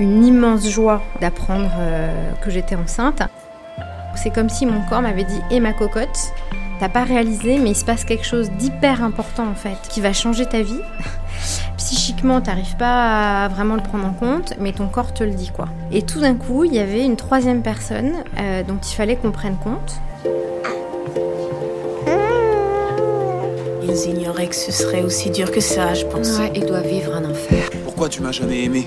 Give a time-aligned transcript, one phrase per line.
[0.00, 3.22] Une immense joie d'apprendre euh, que j'étais enceinte.
[4.16, 6.32] C'est comme si mon corps m'avait dit Et ma cocotte,
[6.80, 10.14] t'as pas réalisé, mais il se passe quelque chose d'hyper important en fait, qui va
[10.14, 10.80] changer ta vie.
[11.76, 15.50] Psychiquement, t'arrives pas à vraiment le prendre en compte, mais ton corps te le dit
[15.54, 15.66] quoi.
[15.92, 19.32] Et tout d'un coup, il y avait une troisième personne euh, dont il fallait qu'on
[19.32, 20.00] prenne compte.
[23.82, 26.38] Ils ignoraient que ce serait aussi dur que ça, je pense.
[26.38, 27.68] Ouais, il doit vivre un enfer.
[27.84, 28.86] Pourquoi tu m'as jamais aimé?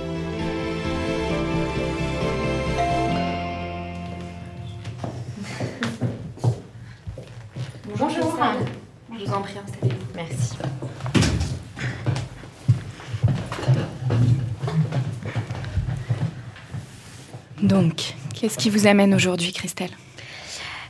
[18.61, 19.89] Qui vous amène aujourd'hui, Christelle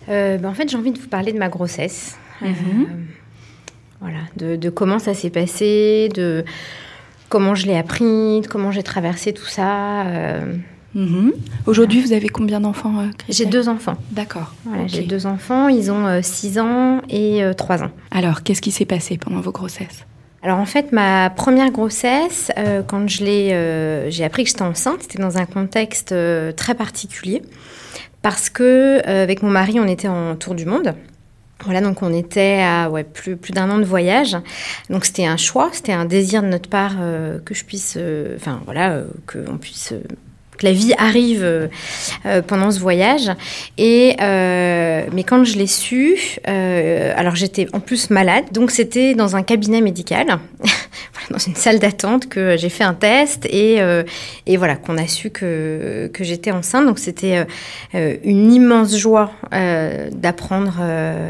[0.09, 2.17] Euh, ben, en fait, j'ai envie de vous parler de ma grossesse.
[2.43, 2.47] Euh,
[4.01, 6.43] voilà, de, de comment ça s'est passé, de
[7.29, 10.05] comment je l'ai appris, de comment j'ai traversé tout ça.
[10.07, 10.55] euh.
[10.95, 11.31] Mhm.
[11.65, 13.95] Aujourd'hui, vous avez combien d'enfants, J'ai deux enfants.
[14.11, 14.53] D'accord.
[14.65, 14.87] Voilà.
[14.87, 17.91] J'ai deux enfants, ils ont 6 ans et 3 ans.
[18.09, 20.05] Alors, qu'est-ce qui s'est passé pendant vos grossesses?
[20.43, 24.63] Alors en fait, ma première grossesse, euh, quand je l'ai, euh, j'ai appris que j'étais
[24.63, 27.43] enceinte, c'était dans un contexte euh, très particulier
[28.23, 30.95] parce que avec mon mari, on était en tour du monde.
[31.63, 34.35] Voilà, donc on était à plus, plus d'un an de voyage.
[34.89, 36.95] Donc c'était un choix, c'était un désir de notre part
[37.45, 37.97] que je puisse,
[38.35, 39.93] enfin voilà, qu'on puisse,
[40.63, 41.67] la vie arrive euh,
[42.25, 43.31] euh, pendant ce voyage.
[43.77, 49.35] Et euh, mais quand je l'ai su, alors j'étais en plus malade, donc c'était dans
[49.35, 50.39] un cabinet médical,
[51.29, 54.03] dans une salle d'attente que j'ai fait un test et euh,
[54.45, 56.85] et voilà qu'on a su que que j'étais enceinte.
[56.85, 57.45] Donc c'était euh,
[57.95, 59.31] euh, une immense joie
[60.11, 60.79] d'apprendre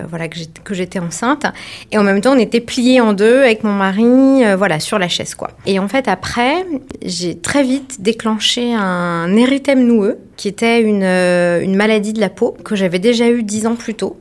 [0.09, 1.46] voilà que j'étais enceinte
[1.92, 5.08] et en même temps on était pliés en deux avec mon mari voilà sur la
[5.08, 5.52] chaise quoi.
[5.66, 6.66] Et en fait après
[7.03, 12.56] j'ai très vite déclenché un érythème noueux qui était une une maladie de la peau
[12.64, 14.20] que j'avais déjà eu dix ans plus tôt.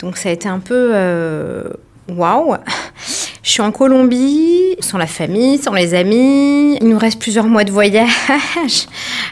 [0.00, 0.92] Donc ça a été un peu
[2.08, 2.56] waouh.
[3.42, 6.76] Je suis en Colombie, sans la famille, sans les amis.
[6.80, 8.10] Il nous reste plusieurs mois de voyage.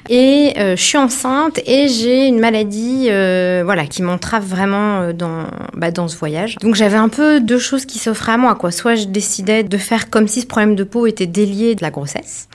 [0.08, 5.12] Et euh, je suis enceinte et j'ai une maladie euh, voilà, qui m'entrave vraiment euh,
[5.12, 6.56] dans, bah, dans ce voyage.
[6.62, 8.56] Donc j'avais un peu deux choses qui s'offraient à moi.
[8.70, 11.90] Soit je décidais de faire comme si ce problème de peau était délié de la
[11.90, 12.48] grossesse.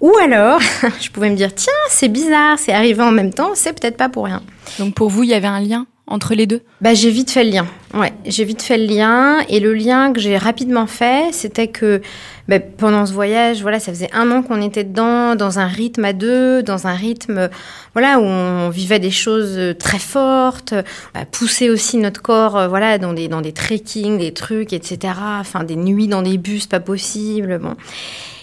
[0.00, 0.60] Ou alors,
[1.00, 4.08] je pouvais me dire, tiens, c'est bizarre, c'est arrivé en même temps, c'est peut-être pas
[4.08, 4.42] pour rien.
[4.80, 6.62] Donc, pour vous, il y avait un lien entre les deux?
[6.80, 7.66] Bah, j'ai vite fait le lien.
[7.94, 9.40] Ouais, j'ai vite fait le lien.
[9.48, 12.00] Et le lien que j'ai rapidement fait, c'était que
[12.48, 16.04] bah, pendant ce voyage, voilà, ça faisait un an qu'on était dedans, dans un rythme
[16.04, 17.50] à deux, dans un rythme,
[17.92, 20.74] voilà, où on vivait des choses euh, très fortes,
[21.14, 25.14] bah, pousser aussi notre corps, euh, voilà, dans des dans des trekking, des trucs, etc.
[25.40, 27.58] Enfin, des nuits dans des bus, pas possible.
[27.58, 27.74] Bon.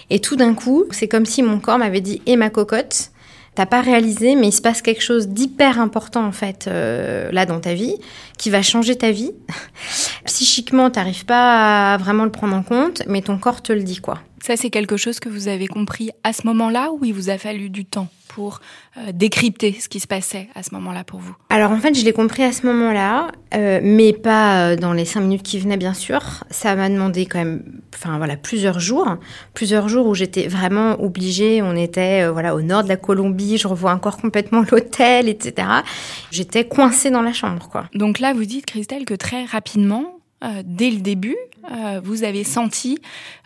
[0.08, 3.10] Et tout d'un coup, c'est comme si mon corps m'avait dit "Et ma cocotte."
[3.56, 7.46] T'as pas réalisé, mais il se passe quelque chose d'hyper important en fait euh, là
[7.46, 7.96] dans ta vie,
[8.36, 9.32] qui va changer ta vie.
[10.26, 14.02] Psychiquement, t'arrives pas à vraiment le prendre en compte, mais ton corps te le dit
[14.02, 14.18] quoi.
[14.46, 17.36] Ça, c'est quelque chose que vous avez compris à ce moment-là ou il vous a
[17.36, 18.60] fallu du temps pour
[18.96, 21.34] euh, décrypter ce qui se passait à ce moment-là pour vous?
[21.50, 25.04] Alors en fait, je l'ai compris à ce moment-là, euh, mais pas euh, dans les
[25.04, 26.44] cinq minutes qui venaient, bien sûr.
[26.48, 29.16] Ça m'a demandé quand même, enfin voilà, plusieurs jours,
[29.52, 31.60] plusieurs jours où j'étais vraiment obligée.
[31.60, 35.66] On était voilà au nord de la Colombie, je revois encore complètement l'hôtel, etc.
[36.30, 37.86] J'étais coincée dans la chambre, quoi.
[37.94, 41.36] Donc là, vous dites, Christelle, que très rapidement, euh, dès le début,
[41.72, 42.98] euh, vous avez senti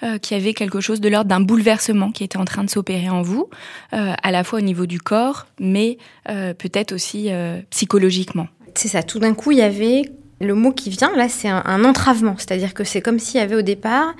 [0.02, 2.70] euh, qu'il y avait quelque chose de l'ordre d'un bouleversement qui était en train de
[2.70, 3.48] s'opérer en vous,
[3.92, 7.30] à la fois au niveau du corps, mais peut-être aussi
[7.70, 8.48] psychologiquement.
[8.74, 10.02] C'est ça, tout d'un coup, il y avait
[10.40, 13.56] le mot qui vient, là, c'est un, entravement, c'est-à-dire que c'est comme s'il y avait
[13.56, 14.14] au départ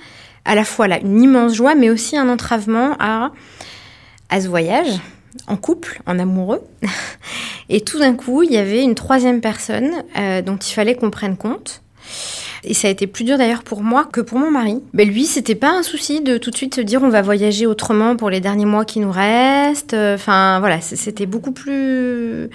[0.45, 3.31] à la fois là, une immense joie, mais aussi un entravement à,
[4.29, 4.99] à ce voyage
[5.47, 6.63] en couple, en amoureux.
[7.69, 9.91] Et tout d'un coup, il y avait une troisième personne
[10.45, 11.81] dont il fallait qu'on prenne compte.
[12.63, 14.81] Et ça a été plus dur d'ailleurs pour moi que pour mon mari.
[14.93, 17.65] Mais lui, c'était pas un souci de tout de suite se dire on va voyager
[17.65, 19.95] autrement pour les derniers mois qui nous restent.
[19.95, 22.49] Enfin voilà, c'était beaucoup plus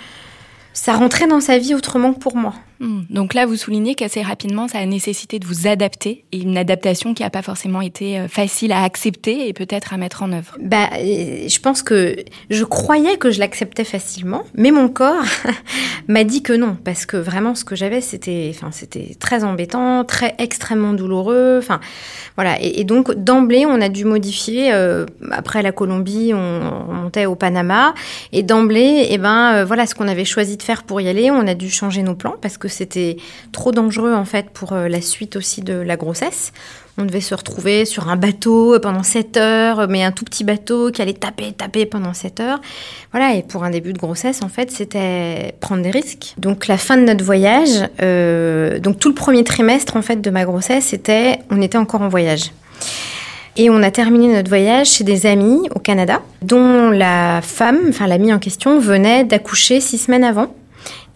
[0.77, 2.53] ça rentrait dans sa vie autrement que pour moi.
[2.81, 3.03] Hmm.
[3.11, 7.15] Donc là, vous soulignez qu'assez rapidement, ça a nécessité de vous adapter, et une adaptation
[7.15, 10.57] qui n'a pas forcément été euh, facile à accepter et peut-être à mettre en œuvre.
[10.61, 12.17] Bah, euh, je pense que
[12.51, 15.25] je croyais que je l'acceptais facilement, mais mon corps
[16.09, 20.05] m'a dit que non, parce que vraiment, ce que j'avais, c'était, enfin, c'était très embêtant,
[20.05, 21.59] très extrêmement douloureux.
[21.59, 21.81] Enfin,
[22.37, 22.61] voilà.
[22.61, 24.73] Et, donc d'emblée, on a dû modifier.
[24.73, 27.95] Euh, après la Colombie, on, montait au Panama,
[28.33, 31.47] et d'emblée, eh ben, voilà, ce qu'on avait choisi de faire pour y aller, on
[31.47, 33.17] a dû changer nos plans parce que c'était
[33.53, 36.53] trop dangereux en fait pour euh, la suite aussi de la grossesse.
[36.99, 40.91] On devait se retrouver sur un bateau pendant 7 heures, mais un tout petit bateau
[40.91, 42.61] qui allait taper, taper pendant 7 heures.
[43.13, 46.35] Voilà, et pour un début de grossesse, en fait, c'était prendre des risques.
[46.39, 50.31] Donc la fin de notre voyage, euh, donc tout le premier trimestre en fait de
[50.31, 52.51] ma grossesse, c'était, on était encore en voyage.
[53.59, 58.07] Et on a terminé notre voyage chez des amis au Canada, dont la femme, enfin
[58.07, 60.55] l'amie en question, venait d'accoucher six semaines avant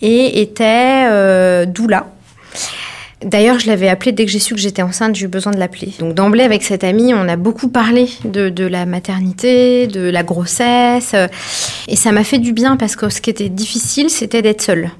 [0.02, 2.06] et était euh, doula.
[3.23, 5.58] D'ailleurs, je l'avais appelé dès que j'ai su que j'étais enceinte, j'ai eu besoin de
[5.58, 5.93] l'appeler.
[5.99, 10.23] Donc d'emblée, avec cette amie, on a beaucoup parlé de, de la maternité, de la
[10.23, 11.14] grossesse.
[11.87, 14.91] Et ça m'a fait du bien parce que ce qui était difficile, c'était d'être seule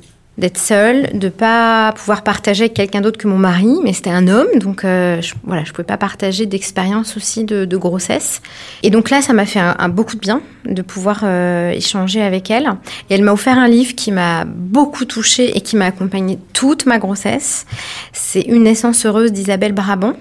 [0.41, 4.27] d'être seule, de pas pouvoir partager avec quelqu'un d'autre que mon mari, mais c'était un
[4.27, 8.43] homme, donc euh, je, voilà, je pouvais pas partager d'expérience aussi de, grossesse.
[8.83, 12.51] Et donc là, ça m'a fait un, beaucoup de bien de pouvoir euh, échanger avec
[12.51, 12.75] elle.
[13.09, 16.85] Et elle m'a offert un livre qui m'a beaucoup touchée et qui m'a accompagnée toute
[16.87, 17.67] ma grossesse.
[18.13, 20.15] C'est Une naissance heureuse d'Isabelle Brabant.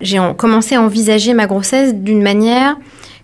[0.00, 2.76] J'ai commencé à envisager ma grossesse d'une manière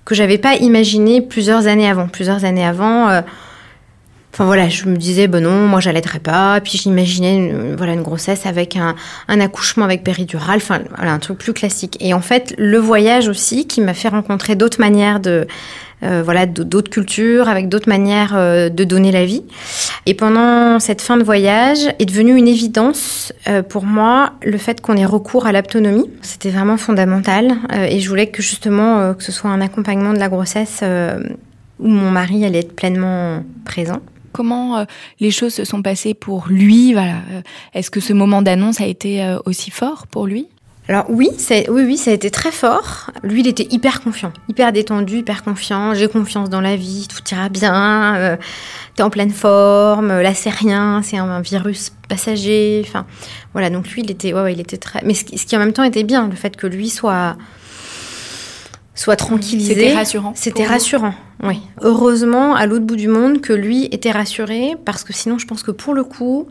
[0.04, 2.08] que j'avais pas imaginée plusieurs années avant.
[2.08, 3.08] Plusieurs années avant.
[3.08, 3.20] Euh,
[4.34, 6.60] Enfin voilà, je me disais, ben non, moi j'allaiterais pas.
[6.60, 8.96] Puis j'imaginais voilà, une grossesse avec un,
[9.28, 11.96] accouchement avec péridurale, enfin voilà, un truc plus classique.
[12.00, 15.46] Et en fait, le voyage aussi qui m'a fait rencontrer d'autres manières de,
[16.02, 19.44] euh, voilà, d'autres cultures, avec d'autres manières euh, de donner la vie.
[20.06, 24.80] Et pendant cette fin de voyage est devenu une évidence euh, pour moi le fait
[24.80, 26.10] qu'on ait recours à l'autonomie.
[26.22, 27.52] C'était vraiment fondamental.
[27.88, 30.82] et je voulais que justement que ce soit un accompagnement de la grossesse
[31.78, 34.00] où mon mari allait être pleinement présent.
[34.34, 34.84] Comment euh,
[35.20, 36.94] les choses se sont passées pour lui.
[36.96, 37.00] Euh,
[37.72, 40.48] est-ce que ce moment d'annonce a été euh, aussi fort pour lui?
[40.86, 43.10] Alors oui, oui, oui, ça a été très fort.
[43.22, 45.94] Lui, il était hyper confiant, hyper détendu, hyper confiant.
[45.94, 48.16] J'ai confiance dans la vie, tout ira bien.
[48.16, 48.36] Euh,
[48.94, 50.08] T'es en pleine forme.
[50.08, 52.82] Là, c'est rien, c'est un, virus passager.
[52.86, 53.06] Enfin,
[53.54, 53.70] voilà.
[53.70, 55.00] Donc lui, il était, ouais, il était très.
[55.04, 57.36] Mais ce qui en même temps était bien, le fait que lui soit
[58.94, 59.74] soit tranquillisé.
[59.74, 60.32] C'était rassurant.
[60.34, 61.60] C'était rassurant, oui.
[61.82, 65.62] Heureusement, à l'autre bout du monde, que lui était rassuré, parce que sinon, je pense
[65.62, 66.48] que pour le coup,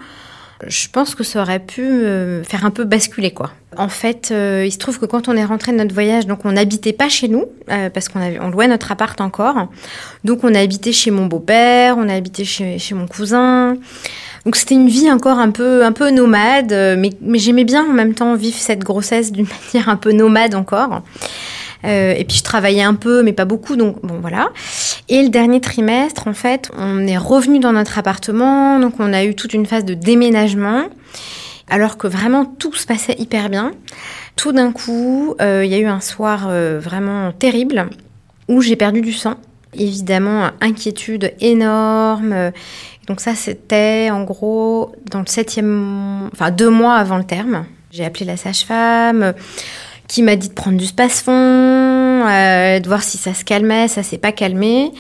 [0.68, 3.52] je pense que ça aurait pu me faire un peu basculer, quoi.
[3.78, 6.46] En fait, euh, il se trouve que quand on est rentré de notre voyage, donc
[6.46, 9.68] on n'habitait pas chez nous, euh, parce qu'on on louait notre appart encore.
[10.24, 13.76] Donc on a habité chez mon beau-père, on a habité chez, chez mon cousin.
[14.46, 17.86] Donc c'était une vie encore un peu, un peu nomade, euh, mais, mais j'aimais bien
[17.86, 21.02] en même temps vivre cette grossesse d'une manière un peu nomade encore.
[21.86, 24.50] Euh, et puis je travaillais un peu, mais pas beaucoup, donc bon voilà.
[25.10, 29.26] Et le dernier trimestre, en fait, on est revenu dans notre appartement, donc on a
[29.26, 30.84] eu toute une phase de déménagement,
[31.70, 33.72] alors que vraiment tout se passait hyper bien.
[34.36, 37.90] Tout d'un coup, euh, il y a eu un soir euh, vraiment terrible
[38.48, 39.36] où j'ai perdu du sang.
[39.76, 42.52] Évidemment, inquiétude énorme.
[43.08, 47.66] Donc ça, c'était en gros dans le septième, enfin deux mois avant le terme.
[47.90, 49.34] J'ai appelé la sage-femme
[50.08, 54.04] qui m'a dit de prendre du space-fond, euh, de voir si ça se calmait, ça
[54.04, 54.92] s'est pas calmé.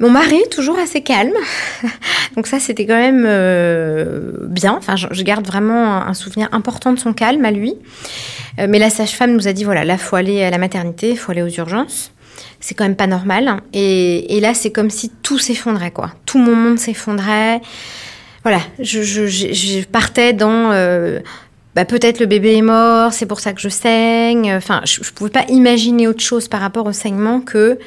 [0.00, 1.36] Mon mari, toujours assez calme.
[2.36, 4.74] Donc ça, c'était quand même euh, bien.
[4.76, 7.74] Enfin, je, garde vraiment un souvenir important de son calme à lui.
[8.58, 11.32] Euh, mais la sage-femme nous a dit, voilà, là, faut aller à la maternité, faut
[11.32, 12.12] aller aux urgences.
[12.60, 13.60] C'est quand même pas normal.
[13.72, 16.10] Et, là, c'est comme si tout s'effondrait, quoi.
[16.26, 17.60] Tout mon monde s'effondrait.
[18.42, 20.72] Voilà, je, partais dans...
[21.76, 24.50] bah, peut-être le bébé est mort, c'est pour ça que je saigne.
[24.54, 27.78] Enfin, je, ne pouvais pas imaginer autre chose par rapport au saignement que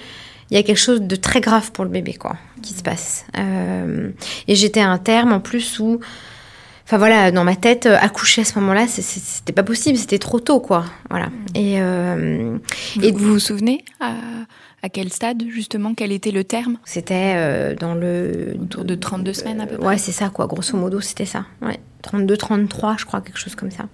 [0.51, 3.25] il y a quelque chose de très grave pour le bébé, quoi, qui se passe.
[3.35, 4.11] Euh,
[4.47, 5.99] et j'étais à un terme en plus où,
[6.85, 10.39] enfin voilà, dans ma tête, euh, accoucher à ce moment-là, c'était pas possible, c'était trop
[10.39, 10.85] tôt, quoi.
[11.09, 11.29] Voilà.
[11.55, 12.57] Et, euh,
[13.01, 13.83] et vous vous souvenez
[14.81, 16.77] à, quel stade justement Quel était le terme?
[16.85, 19.87] C'était dans le autour de 32 semaines à peu près.
[19.87, 20.47] Ouais, c'est ça, quoi.
[20.47, 21.45] Grosso modo, c'était ça.
[21.61, 23.85] Ouais, 32, 33, je crois, quelque chose comme ça.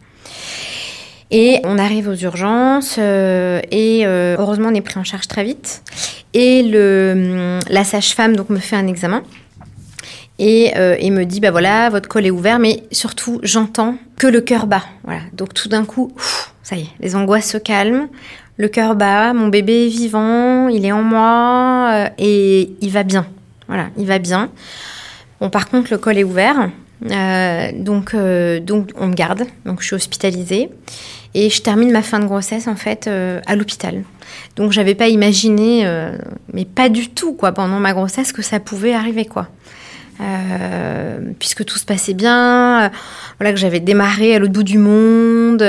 [1.32, 5.44] Et on arrive aux urgences euh, et euh, heureusement on est pris en charge très
[5.44, 5.82] vite.
[6.34, 9.24] Et le, la sage-femme donc me fait un examen
[10.38, 14.42] et, euh, me dit bah voilà votre col est ouvert mais surtout j'entends que le
[14.42, 14.84] cœur bat.
[15.04, 16.14] Voilà donc tout d'un coup
[16.62, 18.08] ça y est les angoisses se calment.
[18.58, 23.26] Le cœur bat, mon bébé est vivant, il est en moi et il va bien.
[23.68, 24.50] Voilà, il va bien.
[25.42, 26.70] Bon, par contre, le col est ouvert.
[27.12, 29.44] Euh, donc, euh, donc, on me garde.
[29.66, 30.70] Donc, je suis hospitalisée.
[31.34, 34.04] Et je termine ma fin de grossesse, en fait, euh, à l'hôpital.
[34.56, 35.86] Donc, j'avais pas imaginé,
[36.54, 39.50] mais pas du tout, quoi, pendant ma grossesse, que ça pouvait arriver, quoi.
[41.40, 42.90] puisque tout se passait bien,
[43.40, 45.64] voilà que j'avais démarré à l'autre bout du monde,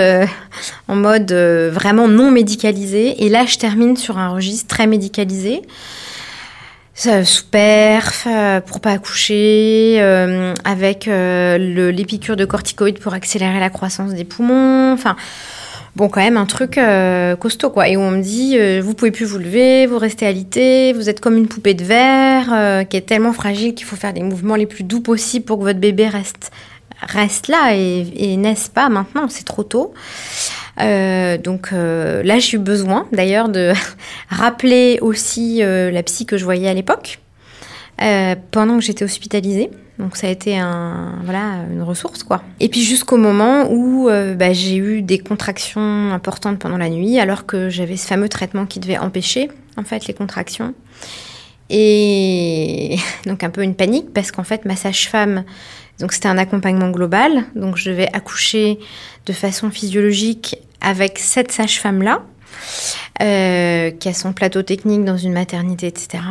[0.88, 3.24] en mode vraiment non médicalisé.
[3.24, 5.62] Et là, je termine sur un registre très médicalisé
[6.96, 13.60] sous perf euh, pour pas accoucher, euh, avec euh, les piqûres de corticoïdes pour accélérer
[13.60, 14.92] la croissance des poumons.
[14.92, 15.16] Enfin,
[15.94, 16.80] bon, quand même un truc
[17.38, 17.88] costaud quoi.
[17.88, 21.20] Et où on me dit, vous pouvez plus vous lever, vous restez alité, vous êtes
[21.20, 24.66] comme une poupée de verre qui est tellement fragile qu'il faut faire des mouvements les
[24.66, 26.50] plus doux possibles pour que votre bébé reste
[27.02, 29.94] reste là et, et naisse pas maintenant, c'est trop tôt.
[30.80, 33.72] Euh, donc euh, là, j'ai eu besoin d'ailleurs de
[34.28, 37.20] rappeler aussi euh, la psy que je voyais à l'époque
[38.50, 39.70] pendant que j'étais hospitalisée.
[39.98, 42.42] Donc ça a été un, voilà, une ressource quoi.
[42.60, 47.46] Et puis jusqu'au moment où bah, j'ai eu des contractions importantes pendant la nuit, alors
[47.46, 49.48] que j'avais ce fameux traitement qui devait empêcher
[49.78, 50.74] en fait les contractions.
[51.70, 55.44] Et donc un peu une panique parce qu'en fait ma sage-femme
[55.98, 57.44] donc c'était un accompagnement global.
[57.54, 58.78] Donc je devais accoucher
[59.26, 62.22] de façon physiologique avec cette sage-femme-là.
[63.22, 66.22] Euh, qui a son plateau technique dans une maternité, etc.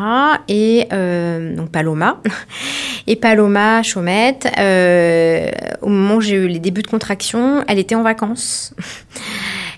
[0.48, 2.22] Et euh, donc Paloma.
[3.08, 5.50] Et Paloma Chaumette, euh,
[5.82, 8.74] au moment où j'ai eu les débuts de contraction, elle était en vacances.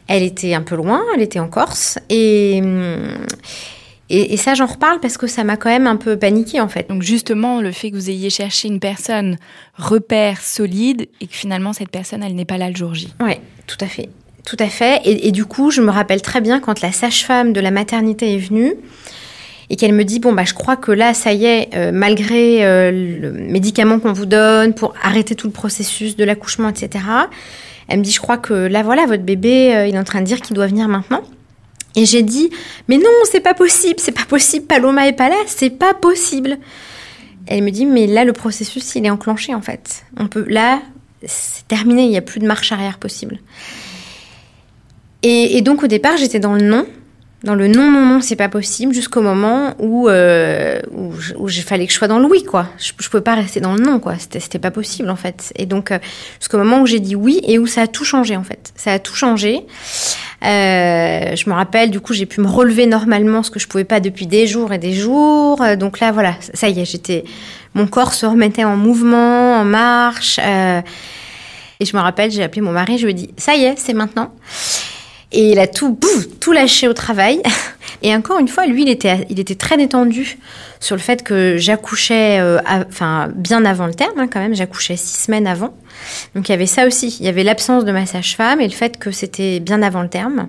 [0.10, 2.00] Elle était un peu loin, elle était en Corse.
[2.10, 2.62] Et,
[4.10, 6.88] et, ça, j'en reparle parce que ça m'a quand même un peu paniqué en fait.
[6.90, 9.38] Donc justement, le fait que vous ayez cherché une personne
[9.76, 13.14] repère solide et que finalement cette personne, elle n'est pas là le jour J.
[13.20, 13.34] Oui,
[13.66, 14.10] tout à fait.
[14.46, 15.02] Tout à fait.
[15.04, 18.38] Et, du coup, je me rappelle très bien quand la sage-femme de la maternité est
[18.38, 18.76] venue
[19.70, 22.66] et qu'elle me dit bon bah je crois que là ça y est euh, malgré
[22.66, 27.04] euh, le médicament qu'on vous donne pour arrêter tout le processus de l'accouchement etc
[27.90, 30.22] elle me dit je crois que là voilà votre bébé euh, il est en train
[30.22, 31.22] de dire qu'il doit venir maintenant
[31.98, 32.51] et j'ai dit,
[32.88, 36.60] mais non, c'est pas possible, c'est pas possible, Paloma est pas là, c'est pas possible.
[37.48, 40.06] Elle me dit, mais là, le processus, il est enclenché, en fait.
[40.16, 40.80] On peut, là,
[41.25, 43.39] c'est terminé, il n'y a plus de marche arrière possible.
[45.24, 46.86] Et, donc, au départ, j'étais dans le non.
[47.44, 51.91] Dans le non, non, non, c'est pas possible, jusqu'au moment où, euh, où, fallait que
[51.91, 52.67] je sois dans le oui, quoi.
[52.79, 54.15] Je, je pouvais pas rester dans le non, quoi.
[54.17, 55.53] C'était pas possible, en fait.
[55.56, 56.00] Et donc, euh,
[56.39, 58.74] jusqu'au moment où j'ai dit oui et où ça a tout changé, en fait.
[58.75, 59.67] Ça a tout changé.
[60.44, 63.84] Euh, je me rappelle, du coup, j'ai pu me relever normalement, ce que je pouvais
[63.84, 65.62] pas depuis des jours et des jours.
[65.62, 67.24] Euh, donc là, voilà, ça y est, j'étais,
[67.75, 70.39] mon corps se remettait en mouvement, en marche.
[70.39, 73.77] Et je me rappelle, j'ai appelé mon mari, je lui ai dit, ça y est,
[73.77, 74.34] c'est maintenant.
[75.32, 76.00] Et il a tout,
[76.40, 77.42] tout lâché au travail.
[78.02, 80.38] Et encore une fois, lui, il était, il était très détendu
[80.80, 82.40] sur le fait que j'accouchais,
[82.90, 84.56] enfin, bien avant le terme, hein, quand même.
[84.56, 85.74] J'accouchais six semaines avant.
[86.36, 87.18] Donc il y avait ça aussi.
[87.20, 90.10] Il y avait l'absence de ma sage-femme et le fait que c'était bien avant le
[90.10, 90.48] terme.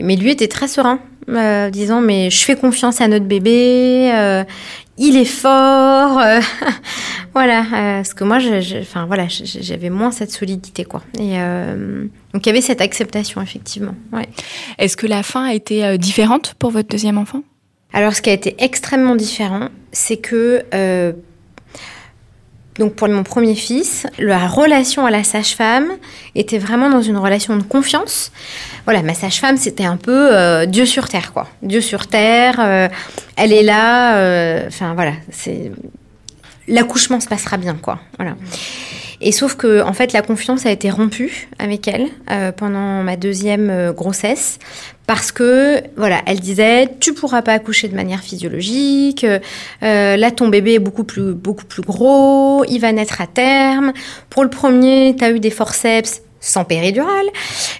[0.00, 4.44] Mais lui était très serein, euh, disant mais je fais confiance à notre bébé, euh,
[4.98, 6.40] il est fort, euh,
[7.34, 7.64] voilà.
[7.70, 8.38] parce que moi,
[8.80, 11.02] enfin voilà, j'avais moins cette solidité quoi.
[11.18, 11.36] Et
[12.32, 13.94] donc il y avait cette acceptation effectivement.
[14.12, 14.28] Ouais.
[14.78, 17.42] Est-ce que la fin a été différente pour votre deuxième enfant?
[17.92, 20.64] Alors ce qui a été extrêmement différent, c'est que
[22.78, 25.92] Donc pour mon premier fils, la relation à la sage-femme
[26.34, 28.32] était vraiment dans une relation de confiance.
[28.84, 31.46] Voilà, ma sage-femme, c'était un peu euh, Dieu sur terre, quoi.
[31.62, 32.88] Dieu sur terre, euh,
[33.36, 34.16] elle est là.
[34.16, 35.70] euh, Enfin voilà, c'est
[36.66, 38.00] l'accouchement se passera bien, quoi.
[38.18, 38.34] Voilà.
[39.20, 43.16] Et sauf que, en fait, la confiance a été rompue avec elle euh, pendant ma
[43.16, 44.58] deuxième euh, grossesse
[45.06, 49.24] parce que, voilà, elle disait, tu pourras pas accoucher de manière physiologique.
[49.24, 52.64] euh, là, ton bébé est beaucoup plus, beaucoup plus gros.
[52.68, 53.92] Il va naître à terme.
[54.30, 57.26] Pour le premier, tu as eu des forceps sans péridurale,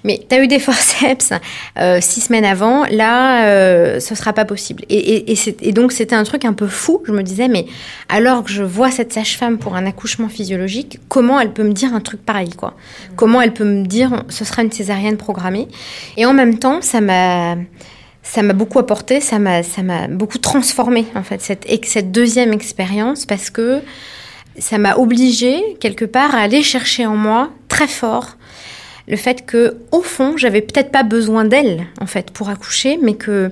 [0.05, 1.33] mais tu as eu des forceps
[1.79, 4.85] euh, six semaines avant, là, euh, ce sera pas possible.
[4.89, 7.03] Et, et, et, c'est- et donc, c'était un truc un peu fou.
[7.07, 7.67] Je me disais, mais
[8.09, 11.95] alors que je vois cette sage-femme pour un accouchement physiologique, comment elle peut me dire
[11.95, 12.75] un truc pareil, quoi?
[13.17, 15.69] Comment elle peut me dire, ce sera une césarienne programmée?
[16.17, 17.57] Et en même temps, ça m'a
[18.23, 22.55] ça m'a beaucoup apporté, ça m'a ça m'a beaucoup transformé en fait cette cette deuxième
[22.55, 23.81] expérience parce que
[24.59, 28.37] ça m'a obligée quelque part à aller chercher en moi très fort
[29.09, 33.15] le fait que au fond j'avais peut-être pas besoin d'elle en fait pour accoucher mais
[33.15, 33.51] que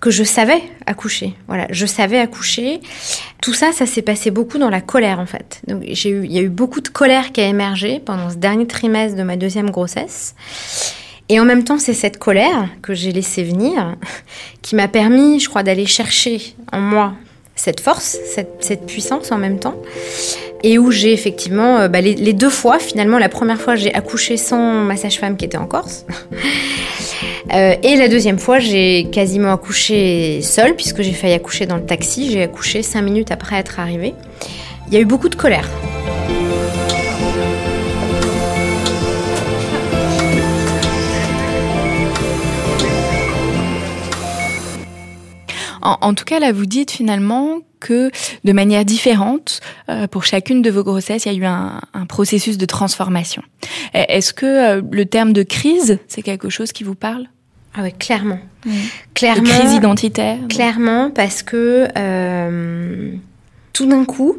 [0.00, 1.34] que je savais accoucher.
[1.46, 2.80] Voilà je savais accoucher.
[3.42, 5.60] Tout ça ça s'est passé beaucoup dans la colère en fait.
[5.66, 9.16] Donc il y a eu beaucoup de colère qui a émergé pendant ce dernier trimestre
[9.16, 10.34] de ma deuxième grossesse.
[11.30, 13.94] Et en même temps, c'est cette colère que j'ai laissée venir
[14.62, 17.14] qui m'a permis, je crois, d'aller chercher en moi
[17.54, 18.18] cette force,
[18.60, 19.76] cette puissance en même temps.
[20.62, 24.36] Et où j'ai effectivement, euh, bah, les, deux fois, finalement, la première fois, j'ai accouché
[24.36, 26.06] sans ma sage-femme qui était en Corse.
[27.52, 31.84] Euh, et la deuxième fois, j'ai quasiment accouché seule, puisque j'ai failli accoucher dans le
[31.84, 32.30] taxi.
[32.30, 34.14] J'ai accouché cinq minutes après être arrivée.
[34.86, 35.68] Il y a eu beaucoup de colère.
[45.82, 48.10] En tout cas, là, vous dites finalement que
[48.44, 52.06] de manière différente, euh, pour chacune de vos grossesses, il y a eu un, un
[52.06, 53.42] processus de transformation.
[53.94, 57.26] Euh, Est-ce que euh, le terme de crise, c'est quelque chose qui vous parle?
[57.74, 58.40] Ah ouais, clairement.
[59.14, 59.44] Clairement.
[59.44, 63.12] crise identitaire Clairement, parce que euh,
[63.72, 64.36] tout d'un coup,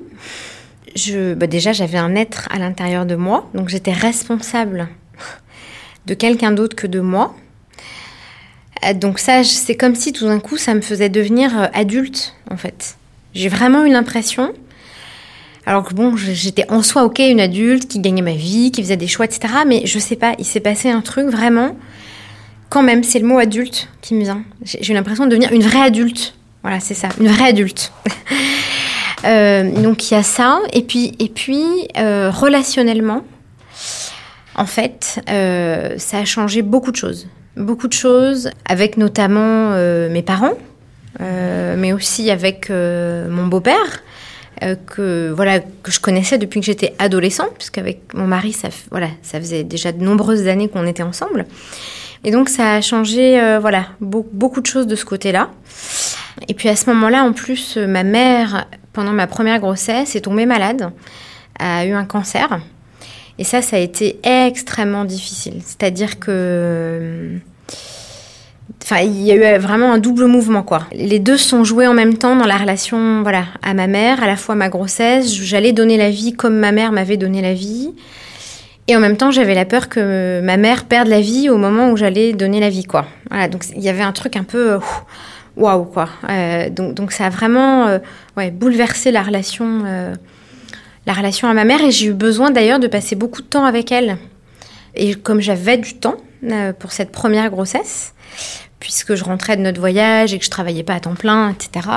[0.95, 4.89] je, bah déjà j'avais un être à l'intérieur de moi, donc j'étais responsable
[6.07, 7.33] de quelqu'un d'autre que de moi.
[8.95, 12.97] Donc ça, c'est comme si tout d'un coup, ça me faisait devenir adulte, en fait.
[13.33, 14.53] J'ai vraiment eu l'impression,
[15.65, 18.97] alors que bon, j'étais en soi ok, une adulte qui gagnait ma vie, qui faisait
[18.97, 19.53] des choix, etc.
[19.65, 21.75] Mais je sais pas, il s'est passé un truc vraiment
[22.71, 24.43] quand même, c'est le mot adulte qui me vient.
[24.63, 26.33] J'ai eu l'impression de devenir une vraie adulte.
[26.63, 27.91] Voilà, c'est ça, une vraie adulte.
[29.23, 31.63] Euh, donc il y a ça, et puis, et puis
[31.95, 33.21] euh, relationnellement,
[34.55, 37.27] en fait, euh, ça a changé beaucoup de choses.
[37.55, 39.77] Beaucoup de choses, avec notamment
[40.09, 40.55] mes parents,
[41.19, 44.03] mais aussi avec euh, mon beau-père,
[44.63, 49.09] euh, que voilà que je connaissais depuis que j'étais adolescente, puisqu'avec mon mari, ça, voilà,
[49.21, 51.45] ça faisait déjà de nombreuses années qu'on était ensemble.
[52.23, 55.49] Et donc ça a changé, euh, voilà, beau- beaucoup de choses de ce côté-là.
[56.47, 60.21] Et puis à ce moment-là, en plus, euh, ma mère, pendant ma première grossesse, est
[60.21, 60.91] tombée malade,
[61.57, 62.59] a eu un cancer.
[63.39, 65.61] Et ça, ça a été extrêmement difficile.
[65.65, 67.39] C'est-à-dire que...
[68.83, 70.87] Enfin, il y a eu vraiment un double mouvement, quoi.
[70.91, 74.27] Les deux sont joués en même temps dans la relation, voilà, à ma mère, à
[74.27, 75.31] la fois ma grossesse.
[75.33, 77.91] J'allais donner la vie comme ma mère m'avait donné la vie.
[78.87, 81.91] Et en même temps, j'avais la peur que ma mère perde la vie au moment
[81.91, 83.05] où j'allais donner la vie, quoi.
[83.29, 84.79] Voilà, donc il y avait un truc un peu euh,
[85.55, 86.09] waouh, quoi.
[86.29, 87.99] Euh, donc, donc ça a vraiment euh,
[88.51, 89.83] bouleversé la relation,
[91.05, 91.81] la relation à ma mère.
[91.83, 94.17] Et j'ai eu besoin d'ailleurs de passer beaucoup de temps avec elle.
[94.95, 96.17] Et comme j'avais du temps
[96.79, 98.13] pour cette première grossesse,
[98.81, 101.87] puisque je rentrais de notre voyage et que je travaillais pas à temps plein, etc.,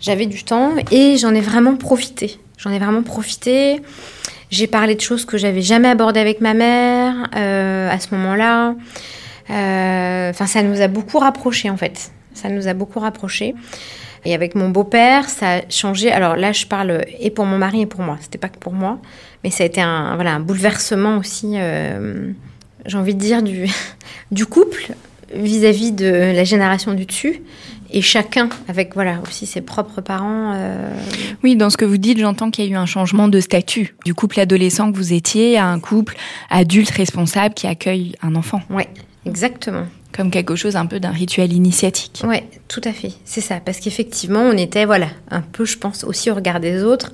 [0.00, 2.38] j'avais du temps et j'en ai vraiment profité.
[2.58, 3.80] J'en ai vraiment profité.
[4.50, 8.74] J'ai parlé de choses que j'avais jamais abordées avec ma mère euh, à ce moment-là.
[9.50, 12.10] Euh, Enfin, ça nous a beaucoup rapprochés en fait.
[12.34, 13.54] Ça nous a beaucoup rapprochés.
[14.24, 16.10] Et avec mon beau-père, ça a changé.
[16.10, 18.18] Alors là, je parle et pour mon mari et pour moi.
[18.20, 18.98] C'était pas que pour moi,
[19.44, 21.52] mais ça a été un voilà un bouleversement aussi.
[21.56, 22.32] euh,
[22.86, 23.66] J'ai envie de dire du
[24.32, 24.94] du couple
[25.34, 27.42] vis-à-vis de la génération du dessus
[27.90, 30.52] et chacun avec voilà aussi ses propres parents.
[30.54, 30.90] euh,
[31.44, 33.94] Oui, dans ce que vous dites, j'entends qu'il y a eu un changement de statut
[34.04, 36.16] du couple adolescent que vous étiez à un couple
[36.50, 38.88] adulte responsable qui accueille un enfant, Ouais,
[39.24, 39.86] exactement.
[40.12, 42.22] comme quelque chose un peu d'un rituel initiatique.
[42.26, 43.12] Ouais, tout à fait.
[43.24, 43.60] C'est ça.
[43.64, 47.12] Parce qu'effectivement, on était, voilà, un peu, je pense, aussi au regard des autres.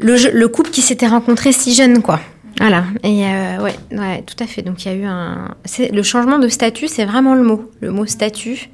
[0.00, 2.20] Le couple qui s'était rencontré si jeune, quoi.
[2.58, 2.84] Voilà.
[3.04, 4.62] Et euh, ouais, ouais, tout à fait.
[4.62, 5.54] Donc il y a eu un.
[5.78, 7.70] Le changement de statut, c'est vraiment le mot.
[7.80, 8.68] Le mot statut.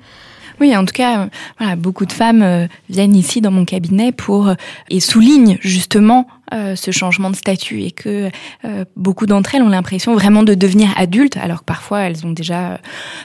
[0.60, 4.52] Oui, en tout cas, voilà, beaucoup de femmes viennent ici dans mon cabinet pour
[4.88, 8.30] et soulignent justement ce changement de statut et que
[8.96, 12.78] beaucoup d'entre elles ont l'impression vraiment de devenir adultes alors que parfois elles ont déjà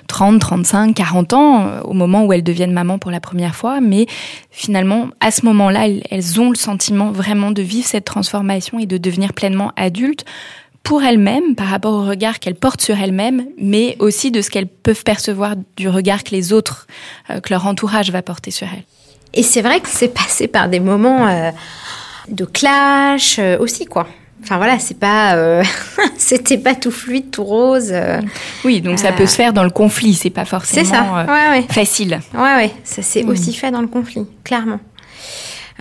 [0.08, 4.08] 30, 35, 40 ans au moment où elles deviennent maman pour la première fois, mais
[4.50, 8.98] finalement à ce moment-là, elles ont le sentiment vraiment de vivre cette transformation et de
[8.98, 10.26] devenir pleinement adultes
[10.90, 14.66] pour elles-mêmes, par rapport au regard qu'elles portent sur elles-mêmes, mais aussi de ce qu'elles
[14.66, 16.88] peuvent percevoir du regard que les autres,
[17.30, 18.86] euh, que leur entourage va porter sur elles.
[19.36, 21.52] Et c'est vrai que c'est passé par des moments euh,
[22.30, 24.08] de clash euh, aussi, quoi.
[24.42, 25.62] Enfin voilà, c'est pas,
[26.18, 27.94] c'était pas tout fluide, tout rose.
[28.66, 31.26] oui, donc ça peut se faire dans le conflit, c'est pas forcément ça.
[31.28, 31.66] Ouais, ouais.
[31.70, 32.20] facile.
[32.34, 34.80] Ouais, ouais, ça s'est aussi fait dans le conflit, clairement.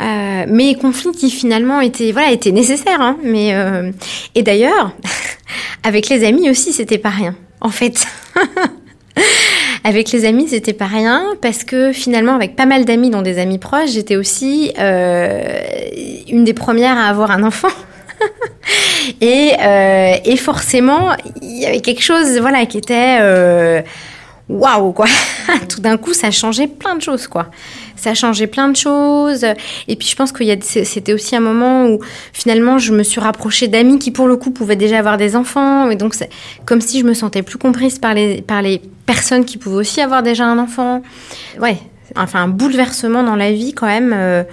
[0.01, 3.01] Euh, mais conflits qui finalement étaient voilà étaient nécessaires.
[3.01, 3.91] Hein, mais euh,
[4.35, 4.93] et d'ailleurs,
[5.83, 7.35] avec les amis aussi, c'était pas rien.
[7.61, 8.07] En fait.
[9.85, 13.39] avec les amis, c'était pas rien parce que finalement, avec pas mal d'amis, dont des
[13.39, 15.59] amis proches, j'étais aussi euh,
[16.29, 17.69] une des premières à avoir un enfant.
[19.21, 23.83] et, euh, et forcément, il y avait quelque chose, voilà, qui était euh,
[24.49, 25.07] waouh quoi.
[25.69, 27.51] Tout d'un coup, ça changeait plein de choses quoi
[27.99, 29.45] ça a changé plein de choses.
[29.89, 32.01] Et puis je pense que c'était aussi un moment où
[32.33, 35.91] finalement je me suis rapprochée d'amis qui pour le coup pouvaient déjà avoir des enfants.
[35.91, 36.31] Et donc c'est
[36.65, 40.01] comme si je me sentais plus comprise par les, par les personnes qui pouvaient aussi
[40.01, 41.03] avoir déjà un enfant.
[41.61, 41.79] Ouais,
[42.17, 44.13] enfin un bouleversement dans la vie quand même.
[44.15, 44.45] Euh,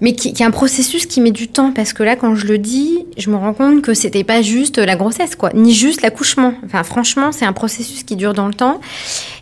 [0.00, 2.46] mais qui, qui, est un processus qui met du temps parce que là, quand je
[2.46, 6.02] le dis, je me rends compte que c'était pas juste la grossesse, quoi, ni juste
[6.02, 6.54] l'accouchement.
[6.64, 8.80] Enfin, franchement, c'est un processus qui dure dans le temps.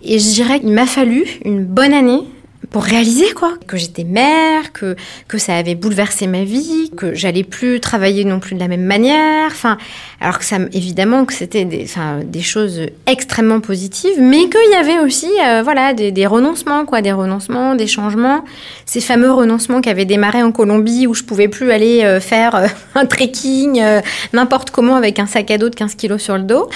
[0.02, 2.22] Et je dirais qu'il m'a fallu une bonne année
[2.70, 3.54] pour réaliser quoi.
[3.66, 8.40] Que j'étais mère que que ça avait bouleversé ma vie que j'allais plus travailler non
[8.40, 9.46] plus de la même manière.
[9.46, 9.78] Enfin
[10.20, 14.74] alors que ça évidemment que c'était des enfin des choses extrêmement positives mais qu'il y
[14.74, 18.44] avait aussi euh, voilà des, des, renoncements quoi des renoncements des changements.
[18.84, 22.54] Ces fameux renoncements qui avaient démarré en Colombie où je pouvais plus aller euh, faire
[22.54, 23.82] euh, un trekking
[24.32, 26.68] n'importe comment avec un sac à dos de 15 kilos sur le dos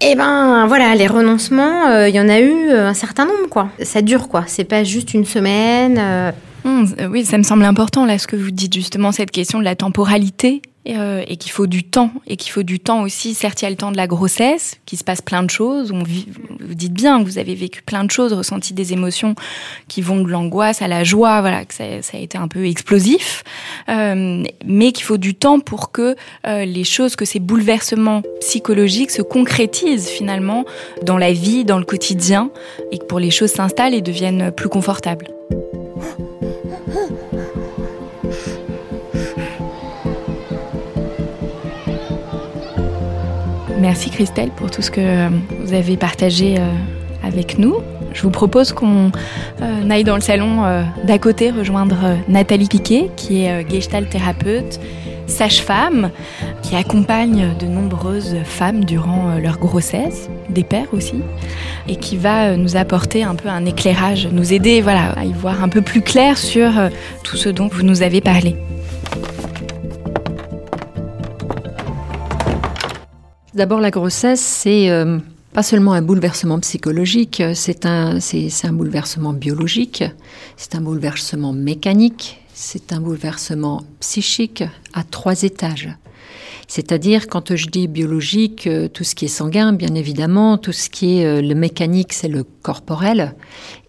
[0.00, 3.48] eh ben voilà, les renoncements, euh, il y en a eu euh, un certain nombre
[3.48, 3.68] quoi.
[3.82, 5.98] Ça dure quoi, c'est pas juste une semaine.
[5.98, 6.32] Euh.
[6.64, 9.64] Hum, oui, ça me semble important là ce que vous dites justement cette question de
[9.64, 13.34] la temporalité euh, et, qu'il faut du temps et qu'il faut du temps aussi.
[13.34, 15.92] Certes, il y a le temps de la grossesse, qui se passe plein de choses.
[15.92, 19.34] On vous dites bien que vous avez vécu plein de choses, ressenti des émotions
[19.88, 22.66] qui vont de l'angoisse à la joie, voilà, que ça, ça a été un peu
[22.66, 23.44] explosif,
[23.88, 26.16] euh, mais qu'il faut du temps pour que
[26.46, 30.64] euh, les choses, que ces bouleversements psychologiques se concrétisent finalement
[31.02, 32.50] dans la vie, dans le quotidien,
[32.92, 35.28] et que pour les choses s'installent et deviennent plus confortables.
[43.80, 45.28] Merci Christelle pour tout ce que euh,
[45.60, 46.70] vous avez partagé euh,
[47.22, 47.76] avec nous.
[48.12, 49.10] Je vous propose qu'on
[49.60, 50.62] euh, aille dans le salon
[51.04, 51.96] d'à côté rejoindre
[52.28, 54.78] Nathalie Piquet, qui est gestalt thérapeute,
[55.26, 56.10] sage-femme,
[56.62, 61.16] qui accompagne de nombreuses femmes durant leur grossesse, des pères aussi,
[61.88, 65.68] et qui va nous apporter un peu un éclairage, nous aider à y voir un
[65.68, 66.70] peu plus clair sur
[67.24, 68.54] tout ce dont vous nous avez parlé.
[73.54, 75.18] D'abord, la grossesse, c'est euh,
[75.52, 80.02] pas seulement un bouleversement psychologique, c'est un, c'est, un bouleversement biologique,
[80.56, 85.88] c'est un bouleversement mécanique, c'est un bouleversement psychique à trois étages.
[86.66, 90.90] C'est-à-dire, quand je dis biologique, euh, tout ce qui est sanguin, bien évidemment, tout ce
[90.90, 93.36] qui est euh, le mécanique, c'est le corporel.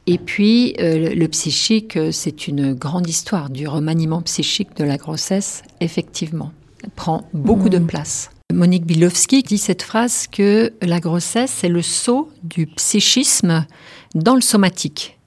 [0.06, 6.52] Et puis, le psychique, c'est une grande histoire du remaniement psychique de la grossesse, effectivement.
[6.96, 7.88] prend beaucoup de mmh.
[7.88, 8.30] place.
[8.56, 13.66] Monique Bilowski dit cette phrase que la grossesse, c'est le saut du psychisme
[14.14, 15.18] dans le somatique.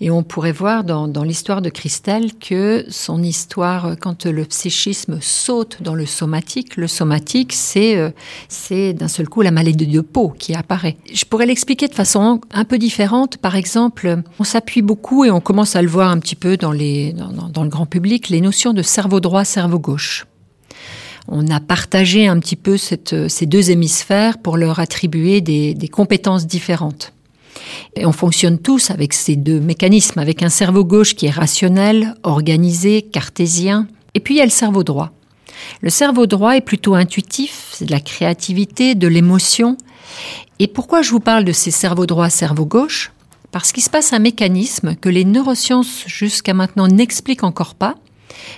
[0.00, 5.80] Et on pourrait voir dans, l'histoire de Christelle que son histoire, quand le psychisme saute
[5.80, 8.10] dans le somatique, le somatique, c'est euh,
[8.48, 10.96] c'est d'un seul coup la maladie de peau qui apparaît.
[11.12, 13.36] Je pourrais l'expliquer de façon un peu différente.
[13.36, 16.72] Par exemple, on s'appuie beaucoup et on commence à le voir un petit peu dans,
[16.72, 20.26] les, dans le grand public, les notions de cerveau droit, cerveau gauche
[21.28, 27.12] on a partagé un petit peu ces deux hémisphères pour leur attribuer des, compétences différentes.
[27.94, 32.14] Et on fonctionne tous avec ces deux mécanismes, avec un cerveau gauche qui est rationnel,
[32.22, 35.12] organisé, cartésien, et puis il y a le cerveau droit.
[35.80, 39.76] Le cerveau droit est plutôt intuitif, c'est de la créativité, de l'émotion.
[40.58, 43.12] Et pourquoi je vous parle de ces cerveaux droits, cerveau gauche
[43.52, 47.96] Parce qu'il se passe un mécanisme que les neurosciences jusqu'à maintenant n'expliquent encore pas,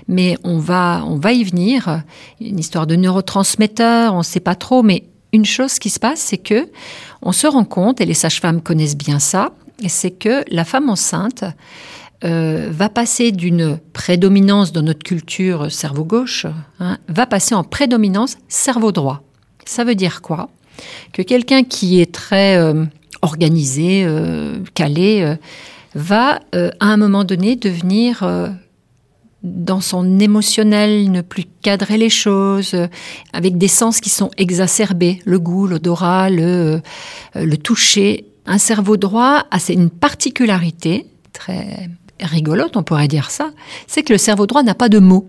[0.08, 2.02] mais on va, on va y venir.
[2.40, 6.20] Une histoire de neurotransmetteurs, on ne sait pas trop, mais une chose qui se passe,
[6.20, 6.68] c'est que
[7.22, 9.50] on se rend compte, et les sages-femmes connaissent bien ça,
[9.88, 11.44] c'est que la femme enceinte
[12.24, 16.46] euh, va passer d'une prédominance dans notre culture cerveau gauche,
[16.80, 19.22] hein, va passer en prédominance cerveau droit.
[19.66, 20.48] Ça veut dire quoi?
[21.12, 22.84] Que quelqu'un qui est très euh,
[23.22, 25.36] organisé, euh, calé,
[25.94, 28.26] va à un moment donné devenir
[29.44, 32.74] dans son émotionnel, ne plus cadrer les choses,
[33.32, 36.80] avec des sens qui sont exacerbés, le goût, l'odorat, le,
[37.34, 38.24] le toucher.
[38.46, 41.88] Un cerveau droit a une particularité très
[42.20, 43.50] rigolote, on pourrait dire ça,
[43.86, 45.28] c'est que le cerveau droit n'a pas de mots.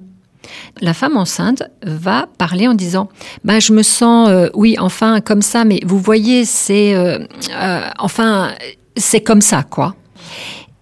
[0.81, 3.09] La femme enceinte va parler en disant
[3.43, 6.93] ben, Je me sens, euh, oui, enfin, comme ça, mais vous voyez, c'est.
[6.93, 7.19] Euh,
[7.51, 8.53] euh, enfin,
[8.95, 9.95] c'est comme ça, quoi.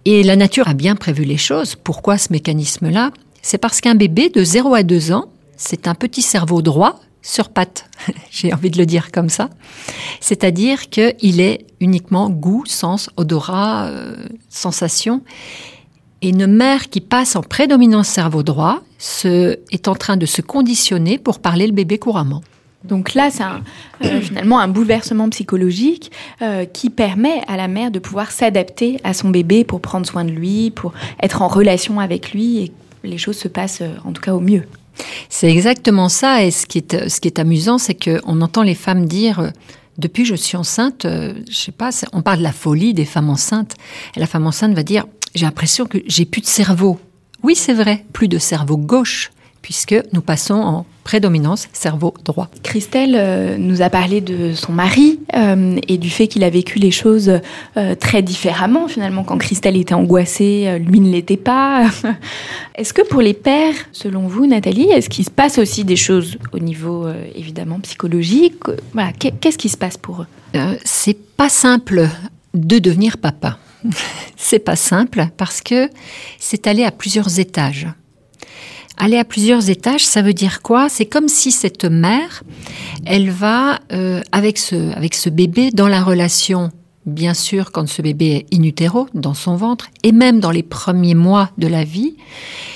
[0.04, 1.76] Et la nature a bien prévu les choses.
[1.76, 3.10] Pourquoi ce mécanisme-là?
[3.46, 5.26] C'est parce qu'un bébé de 0 à 2 ans,
[5.58, 7.90] c'est un petit cerveau droit sur pattes.
[8.30, 9.50] J'ai envie de le dire comme ça.
[10.20, 13.90] C'est-à-dire qu'il est uniquement goût, sens, odorat,
[14.48, 15.22] sensation
[16.28, 21.18] une mère qui passe en prédominance cerveau droit se, est en train de se conditionner
[21.18, 22.42] pour parler le bébé couramment.
[22.84, 23.42] Donc là, c'est
[24.06, 29.14] euh, finalement un bouleversement psychologique euh, qui permet à la mère de pouvoir s'adapter à
[29.14, 32.72] son bébé pour prendre soin de lui, pour être en relation avec lui et
[33.04, 34.64] les choses se passent euh, en tout cas au mieux.
[35.28, 36.44] C'est exactement ça.
[36.44, 39.50] Et ce qui est, ce qui est amusant, c'est qu'on entend les femmes dire
[39.98, 43.28] depuis que je suis enceinte, je sais pas, on parle de la folie des femmes
[43.28, 43.74] enceintes.
[44.16, 46.98] Et la femme enceinte va dire j'ai l'impression que j'ai plus de cerveau.
[47.42, 49.30] Oui, c'est vrai, plus de cerveau gauche,
[49.64, 52.50] puisque nous passons en prédominance cerveau droit.
[52.62, 56.78] Christelle euh, nous a parlé de son mari euh, et du fait qu'il a vécu
[56.78, 57.40] les choses
[57.78, 59.24] euh, très différemment finalement.
[59.24, 61.86] Quand Christelle était angoissée, lui ne l'était pas.
[62.74, 66.36] est-ce que pour les pères, selon vous, Nathalie, est-ce qu'il se passe aussi des choses
[66.52, 68.64] au niveau évidemment psychologique?
[68.92, 70.58] Voilà, qu'est-ce qui se passe pour eux?
[70.84, 72.06] C'est pas simple
[72.52, 73.58] de devenir papa.
[74.36, 75.88] c'est pas simple parce que
[76.38, 77.88] c'est aller à plusieurs étages.
[78.96, 80.88] Aller à plusieurs étages, ça veut dire quoi?
[80.88, 82.42] C'est comme si cette mère,
[83.04, 86.70] elle va euh, avec ce avec ce bébé dans la relation,
[87.04, 90.62] bien sûr, quand ce bébé est in utero dans son ventre, et même dans les
[90.62, 92.16] premiers mois de la vie,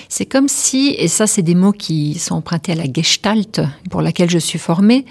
[0.08, 4.02] c'est comme si, et ça c'est des mots qui sont empruntés à la Gestalt pour
[4.02, 5.04] laquelle je suis formée,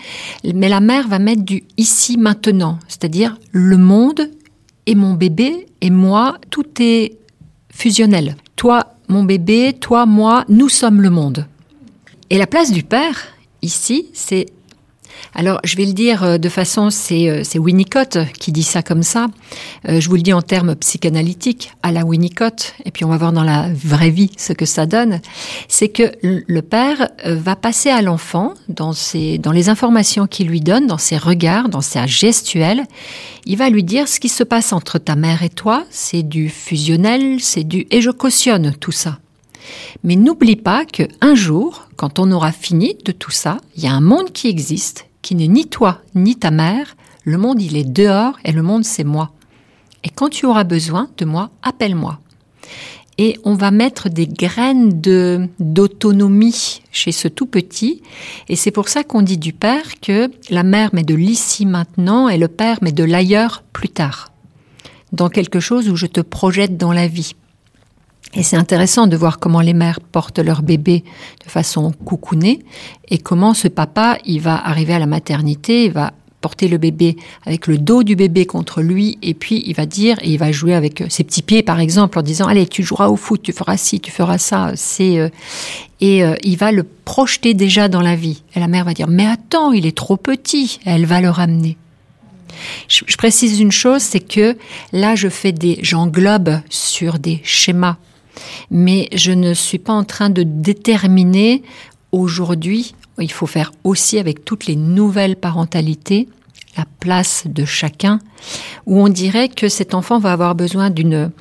[0.44, 4.30] mais la mère va mettre du ici maintenant, c'est-à-dire le monde
[4.88, 7.18] et mon bébé et moi, tout est
[7.72, 8.36] fusionnel.
[8.56, 11.46] Toi, mon bébé, toi, moi, nous sommes le monde.
[12.30, 13.28] Et la place du père,
[13.62, 14.48] ici, c'est
[15.38, 18.82] alors, je vais le dire euh, de façon, c'est, euh, c'est Winnicott qui dit ça
[18.82, 19.28] comme ça.
[19.88, 23.18] Euh, je vous le dis en termes psychanalytiques, à la Winnicott, et puis on va
[23.18, 25.22] voir dans la vraie vie ce que ça donne.
[25.68, 28.94] C'est que le père va passer à l'enfant dans,
[29.40, 32.86] dans les informations qu'il lui donne, dans ses regards, dans sa gestuelle.
[33.46, 36.50] Il va lui dire ce qui se passe entre ta mère et toi, c'est du
[36.50, 37.86] fusionnel, c'est du...
[37.92, 39.20] Et je cautionne tout ça.
[40.04, 43.88] Mais n'oublie pas que un jour, quand on aura fini de tout ça, il y
[43.88, 47.76] a un monde qui existe qui n'est ni toi ni ta mère, le monde il
[47.76, 49.32] est dehors et le monde c'est moi.
[50.04, 52.20] Et quand tu auras besoin de moi, appelle-moi.
[53.18, 58.04] Et on va mettre des graines de d'autonomie chez ce tout petit.
[58.48, 62.30] Et c'est pour ça qu'on dit du père que la mère met de l'ici maintenant
[62.30, 64.32] et le père met de l'ailleurs plus tard.
[65.14, 67.34] Dans quelque chose où je te projette dans la vie.
[68.34, 71.04] Et c'est intéressant de voir comment les mères portent leur bébé
[71.44, 72.60] de façon coucounée
[73.10, 77.18] et comment ce papa, il va arriver à la maternité, il va porter le bébé
[77.46, 80.52] avec le dos du bébé contre lui et puis il va dire et il va
[80.52, 83.52] jouer avec ses petits pieds par exemple en disant allez tu joueras au foot tu
[83.52, 85.30] feras ci tu feras ça c'est euh,
[86.00, 88.44] et euh, il va le projeter déjà dans la vie.
[88.56, 90.80] Et la mère va dire mais attends il est trop petit.
[90.86, 91.76] Elle va le ramener.
[92.88, 94.58] Je, je précise une chose c'est que
[94.94, 97.98] là je fais des j'englobe sur des schémas
[98.72, 101.64] mais je ne suis pas en train de déterminer
[102.12, 106.28] aujourd'hui, il faut faire aussi avec toutes les nouvelles parentalités,
[106.78, 108.20] la place de chacun,
[108.86, 111.32] où on dirait que cet enfant va avoir besoin d'une,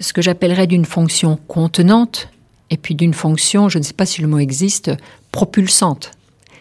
[0.00, 2.28] ce que j'appellerais d'une fonction contenante,
[2.70, 4.90] et puis d'une fonction, je ne sais pas si le mot existe,
[5.30, 6.10] propulsante.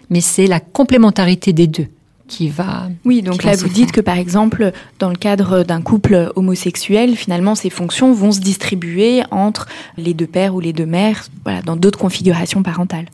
[0.10, 1.88] Mais c'est la complémentarité des deux
[2.32, 2.88] qui va.
[3.04, 7.56] Oui, donc là, vous dites que par exemple, dans le cadre d'un couple homosexuel, finalement,
[7.56, 9.68] ces fonctions vont se distribuer entre
[9.98, 13.08] les deux pères ou les deux mères, voilà, dans d'autres configurations parentales.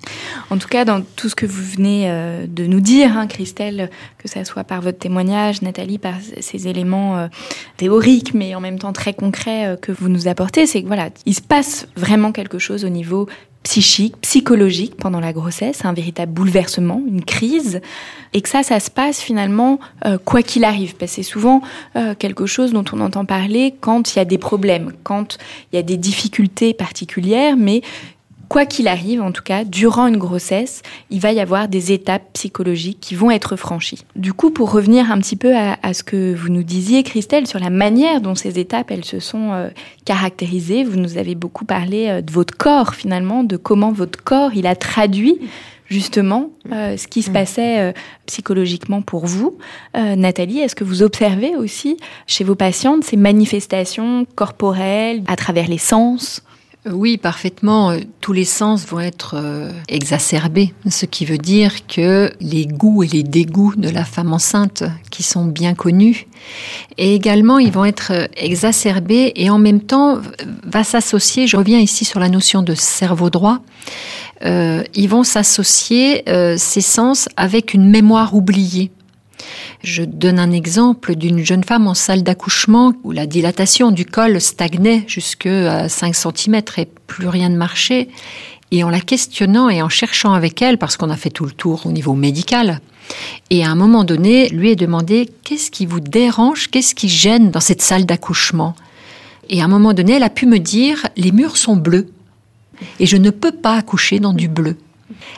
[0.51, 3.89] En tout cas, dans tout ce que vous venez euh, de nous dire, hein, Christelle,
[4.19, 7.27] que ça soit par votre témoignage, Nathalie, par ces éléments euh,
[7.77, 11.09] théoriques, mais en même temps très concrets euh, que vous nous apportez, c'est que voilà,
[11.25, 13.27] il se passe vraiment quelque chose au niveau
[13.63, 17.81] psychique, psychologique pendant la grossesse, un véritable bouleversement, une crise,
[18.33, 20.95] et que ça, ça se passe finalement euh, quoi qu'il arrive.
[20.95, 21.61] Parce que c'est souvent
[21.95, 25.37] euh, quelque chose dont on entend parler quand il y a des problèmes, quand
[25.71, 27.81] il y a des difficultés particulières, mais
[28.49, 32.23] quoi qu'il arrive, en tout cas, durant une grossesse, il va y avoir des étapes
[32.33, 34.03] psychologiques qui vont être franchies.
[34.15, 37.59] Du coup, pour revenir un petit peu à, ce que vous nous disiez, Christelle, sur
[37.59, 39.69] la manière dont ces étapes, elles se sont euh,
[40.05, 44.51] caractérisées, vous nous avez beaucoup parlé euh, de votre corps, finalement, de comment votre corps,
[44.55, 45.39] il a traduit
[45.89, 47.93] justement euh, ce qui se passait
[48.25, 49.57] psychologiquement pour vous.
[49.95, 55.77] Nathalie, est-ce que vous observez aussi chez vos patientes ces manifestations corporelles à travers les
[55.77, 56.43] sens?
[56.91, 57.95] Oui, parfaitement.
[58.21, 63.07] Tous les sens vont être euh, exacerbés, ce qui veut dire que les goûts et
[63.07, 66.27] les dégoûts de la femme enceinte, qui sont bien connus,
[66.97, 70.19] et également ils vont être exacerbés et en même temps
[70.63, 73.59] va s'associer, je reviens ici sur la notion de cerveau droit,
[74.45, 78.91] euh, ils vont s'associer euh, ces sens avec une mémoire oubliée.
[79.83, 84.41] Je donne un exemple d'une jeune femme en salle d'accouchement où la dilatation du col
[84.41, 88.09] stagnait jusque à 5 cm et plus rien ne marchait.
[88.71, 91.51] Et en la questionnant et en cherchant avec elle, parce qu'on a fait tout le
[91.51, 92.81] tour au niveau médical,
[93.49, 97.51] et à un moment donné, lui est demandé qu'est-ce qui vous dérange, qu'est-ce qui gêne
[97.51, 98.75] dans cette salle d'accouchement?
[99.49, 102.09] Et à un moment donné, elle a pu me dire les murs sont bleus
[102.99, 104.75] et je ne peux pas accoucher dans du bleu.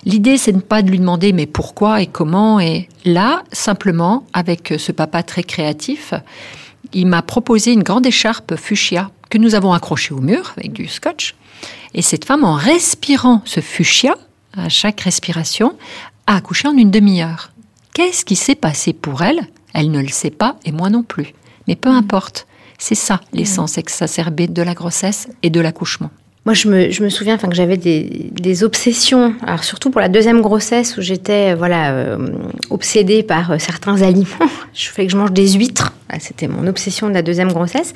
[0.05, 2.59] L'idée, c'est de pas de lui demander mais pourquoi et comment.
[2.59, 6.13] Et là, simplement, avec ce papa très créatif,
[6.93, 10.87] il m'a proposé une grande écharpe fuchsia que nous avons accrochée au mur avec du
[10.87, 11.35] scotch.
[11.93, 14.15] Et cette femme, en respirant ce fuchsia,
[14.53, 15.75] à chaque respiration,
[16.27, 17.51] a accouché en une demi-heure.
[17.93, 19.41] Qu'est-ce qui s'est passé pour elle?
[19.73, 21.33] Elle ne le sait pas et moi non plus.
[21.67, 22.47] Mais peu importe.
[22.81, 26.11] C'est ça l'essence exacerbée de la grossesse et de l'accouchement.
[26.49, 30.41] Moi, je me, je me souviens que j'avais des, obsessions, alors surtout pour la deuxième
[30.41, 32.17] grossesse où j'étais voilà, euh,
[32.71, 34.25] obsédée par euh, certains aliments.
[34.73, 35.93] Je fais que je mange des huîtres.
[36.19, 37.93] C'était mon obsession de la deuxième grossesse.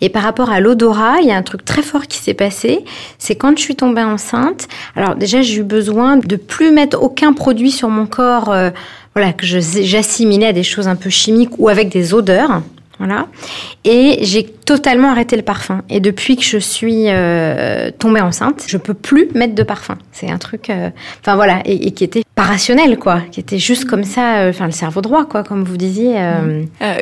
[0.00, 2.86] Et par rapport à l'odorat, il y a un truc très fort qui s'est passé.
[3.18, 4.66] C'est quand je suis tombée enceinte.
[4.96, 8.50] Alors déjà, j'ai eu besoin de plus mettre aucun produit sur mon corps.
[8.50, 8.70] Euh,
[9.14, 12.62] voilà, que j'assimilais à des choses un peu chimiques ou avec des odeurs.
[13.84, 15.82] Et j'ai totalement arrêté le parfum.
[15.88, 19.96] Et depuis que je suis euh, tombée enceinte, je peux plus mettre de parfum.
[20.12, 23.86] C'est un truc, euh, enfin voilà, et, qui était pas rationnel, quoi, qui était juste
[23.86, 26.16] comme ça, euh, enfin le cerveau droit, quoi, comme vous disiez.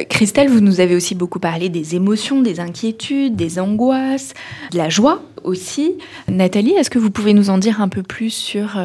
[0.09, 4.35] Christelle, vous nous avez aussi beaucoup parlé des émotions, des inquiétudes, des angoisses,
[4.73, 5.95] de la joie aussi.
[6.29, 8.79] Nathalie, est-ce que vous pouvez nous en dire un peu plus sur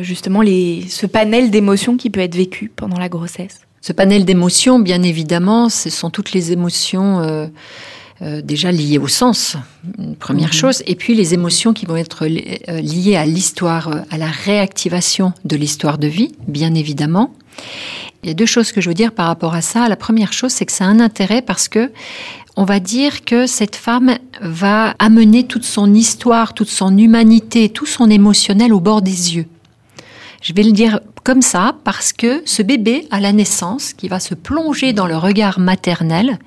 [0.00, 3.67] justement ce panel d'émotions qui peut être vécu pendant la grossesse?
[3.80, 7.46] Ce panel d'émotions, bien évidemment, ce sont toutes les émotions euh,
[8.22, 9.56] euh, déjà liées au sens,
[9.98, 10.54] une première mhm.
[10.54, 15.32] chose, et puis les émotions qui vont être euh, liées à l'histoire, à la réactivation
[15.44, 17.34] de l'histoire de vie, bien évidemment.
[18.22, 19.88] Il y a deux choses que je veux dire par rapport à ça.
[19.88, 21.92] La première chose, c'est que ça a un intérêt parce que
[22.56, 27.86] on va dire que cette femme va amener toute son histoire, toute son humanité, tout
[27.86, 29.46] son émotionnel au bord des yeux.
[30.40, 34.20] Je vais le dire comme ça parce que ce bébé, à la naissance, qui va
[34.20, 36.38] se plonger dans le regard maternel,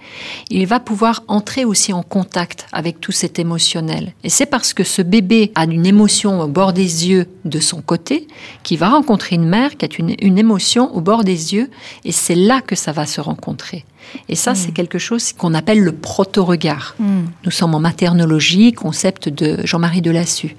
[0.49, 4.13] il va pouvoir entrer aussi en contact avec tout cet émotionnel.
[4.23, 7.81] Et c'est parce que ce bébé a une émotion au bord des yeux de son
[7.81, 8.27] côté
[8.63, 11.69] qu'il va rencontrer une mère qui a une, une émotion au bord des yeux
[12.05, 13.85] et c'est là que ça va se rencontrer.
[14.29, 14.73] Et ça, c'est hmm.
[14.73, 16.95] quelque chose qu'on appelle le proto-regard.
[16.97, 17.25] Hmm.
[17.45, 20.55] Nous sommes en maternologie, concept de Jean-Marie Delassus.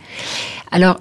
[0.71, 1.01] Alors,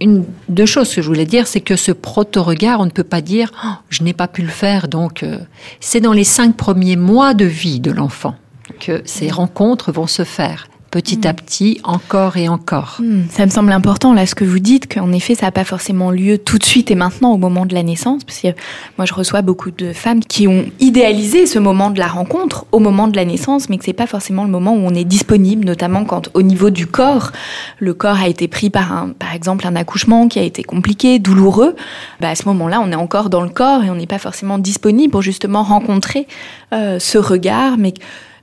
[0.00, 3.20] une, deux choses que je voulais dire, c'est que ce proto-regard, on ne peut pas
[3.20, 4.88] dire oh, je n'ai pas pu le faire.
[4.88, 5.38] Donc, euh,
[5.80, 8.34] c'est dans les cinq premiers mois de vie de l'enfant
[8.80, 11.36] que ces rencontres vont se faire petit à hmm.
[11.36, 12.96] petit, encore et encore.
[13.00, 13.24] Hmm.
[13.28, 16.10] Ça me semble important, là, ce que vous dites, qu'en effet, ça n'a pas forcément
[16.10, 18.48] lieu tout de suite et maintenant, au moment de la naissance, parce que
[18.96, 22.78] moi, je reçois beaucoup de femmes qui ont idéalisé ce moment de la rencontre au
[22.78, 25.66] moment de la naissance, mais que c'est pas forcément le moment où on est disponible,
[25.66, 27.30] notamment quand, au niveau du corps,
[27.78, 31.18] le corps a été pris par un, par exemple, un accouchement qui a été compliqué,
[31.18, 31.76] douloureux.
[32.20, 34.58] Bah, à ce moment-là, on est encore dans le corps et on n'est pas forcément
[34.58, 36.26] disponible pour justement rencontrer
[36.72, 37.92] euh, ce regard, mais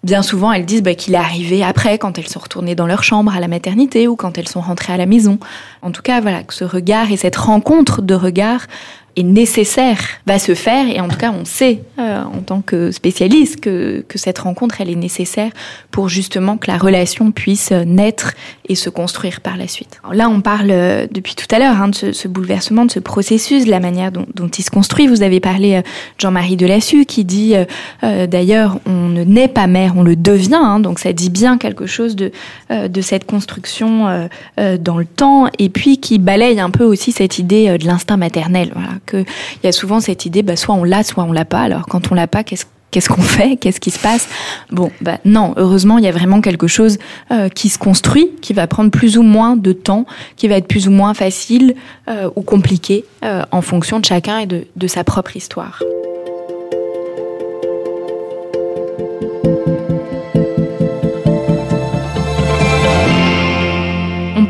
[0.03, 3.03] bien souvent, elles disent bah, qu'il est arrivé après, quand elles sont retournées dans leur
[3.03, 5.39] chambre à la maternité ou quand elles sont rentrées à la maison.
[5.81, 8.67] En tout cas, voilà, que ce regard et cette rencontre de regard
[9.15, 12.91] est nécessaire, va se faire, et en tout cas on sait euh, en tant que
[12.91, 15.52] spécialiste que, que cette rencontre elle est nécessaire
[15.91, 18.34] pour justement que la relation puisse naître
[18.67, 19.99] et se construire par la suite.
[20.04, 22.91] Alors là on parle euh, depuis tout à l'heure hein, de ce, ce, bouleversement, de
[22.91, 25.08] ce processus, de la manière dont, dont il se construit.
[25.08, 25.82] Vous avez parlé euh,
[26.17, 30.80] Jean-Marie Delassus qui dit euh, d'ailleurs on ne naît pas mère, on le devient, hein,
[30.80, 32.32] donc ça dit bien quelque chose de,
[32.69, 37.78] de cette construction dans le temps, et puis qui balaye un peu aussi cette idée
[37.78, 38.71] de l'instinct maternel.
[38.73, 39.25] Voilà, qu'il
[39.63, 41.61] y a souvent cette idée, bah, soit on l'a, soit on l'a pas.
[41.61, 43.57] Alors quand on l'a pas, qu'est-ce qu'on fait?
[43.57, 44.27] Qu'est-ce qui se passe?
[44.71, 46.97] Bon, bah non, heureusement, il y a vraiment quelque chose
[47.31, 50.06] euh, qui se construit, qui va prendre plus ou moins de temps,
[50.37, 51.75] qui va être plus ou moins facile
[52.08, 55.81] euh, ou compliqué euh, en fonction de chacun et de sa propre histoire.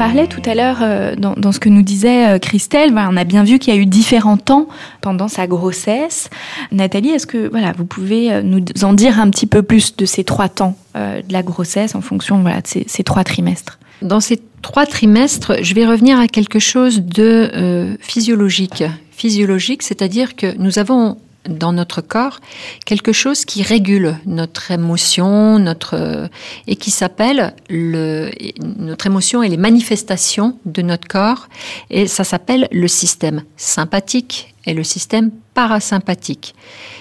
[0.08, 3.46] Parlait tout à l'heure euh, dans, ce que nous disait euh, Christelle, on a bien
[3.46, 4.68] vu qu'il y a eu différents temps
[5.00, 6.30] pendant sa grossesse.
[6.74, 10.06] Nathalie, est-ce que voilà, vous pouvez euh, nous en dire un petit peu plus de
[10.06, 13.80] ces trois temps de la grossesse en fonction voilà, de ces, ces, trois trimestres?
[14.02, 18.84] Dans ces trois trimestres, je vais revenir à quelque chose de physiologique.
[19.12, 21.18] Physiologique, c'est-à-dire que nous avons
[21.48, 22.40] dans notre corps
[22.86, 26.30] quelque chose qui régule notre émotion, notre
[26.68, 28.32] et qui s'appelle le
[28.78, 31.50] notre émotion et les manifestations de notre corps
[31.90, 36.56] et ça s'appelle le système sympathique et le système parasympathique.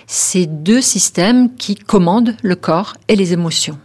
[0.06, 3.78] C'est deux systèmes qui commandent le corps et les émotions.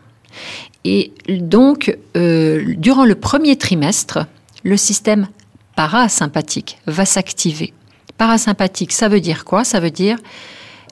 [0.84, 4.26] Et donc euh, durant le premier trimestre,
[4.64, 5.28] le système
[5.76, 7.74] parasympathique va s'activer
[8.18, 9.64] parasympathique, ça veut dire quoi?
[9.64, 10.18] Ça veut dire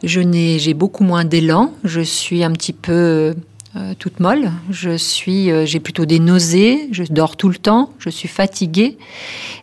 [0.03, 3.35] je n'ai, j'ai beaucoup moins d'élan, je suis un petit peu
[3.75, 7.91] euh, toute molle, je suis, euh, j'ai plutôt des nausées, je dors tout le temps,
[7.99, 8.97] je suis fatiguée.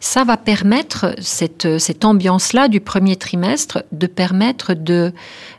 [0.00, 5.12] Ça va permettre cette, cette ambiance-là du premier trimestre de permettre de,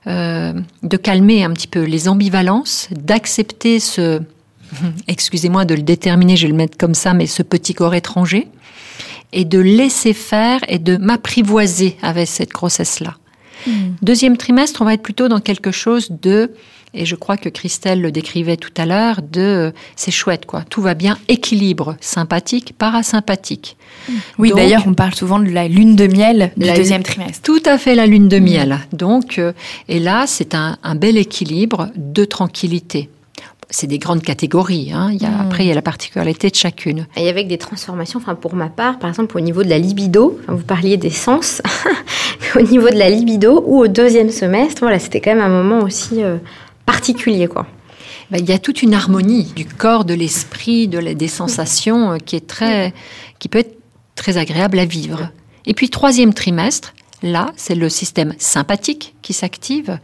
[0.06, 4.22] euh, de calmer un petit peu les ambivalences, d'accepter ce,
[5.08, 8.49] excusez-moi de le déterminer, je vais le mettre comme ça, mais ce petit corps étranger
[9.34, 13.18] et de laisser faire et de m'apprivoiser avec cette grossesse-là.
[13.66, 13.72] Mmh.
[14.02, 16.52] Deuxième trimestre, on va être plutôt dans quelque chose de,
[16.94, 20.82] et je crois que Christelle le décrivait tout à l'heure, de c'est chouette quoi, tout
[20.82, 23.78] va bien, équilibre sympathique, parasympathique.
[24.08, 24.14] Mmh.
[24.38, 27.42] Oui, d'ailleurs, on parle souvent de la lune de miel du deuxième trimestre.
[27.42, 28.80] Tout à fait la lune de miel.
[28.92, 28.98] Mmh.
[28.98, 29.54] Donc, euh,
[29.88, 33.10] et là, c'est un, un bel équilibre de tranquillité
[33.74, 34.92] c'est des grandes catégories.
[34.94, 35.10] Hein.
[35.12, 35.42] Il y a, mmh.
[35.42, 37.08] Après, il y a la particularité de chacune.
[37.18, 40.40] Et avec des transformations, enfin, pour ma part, par exemple, au niveau de la libido,
[40.44, 41.62] enfin, vous parliez des sens,
[42.56, 45.80] au niveau de la libido ou au deuxième semestre, voilà, c'était quand même un moment
[45.80, 46.38] aussi euh,
[46.86, 47.48] particulier.
[47.48, 47.66] quoi.
[48.30, 52.14] Ben, il y a toute une harmonie du corps, de l'esprit, de la, des sensations
[52.14, 52.94] euh, qui, est très,
[53.40, 53.76] qui peut être
[54.14, 55.30] très agréable à vivre.
[55.66, 56.94] Et puis, troisième trimestre,
[57.24, 59.98] là, c'est le système sympathique qui s'active.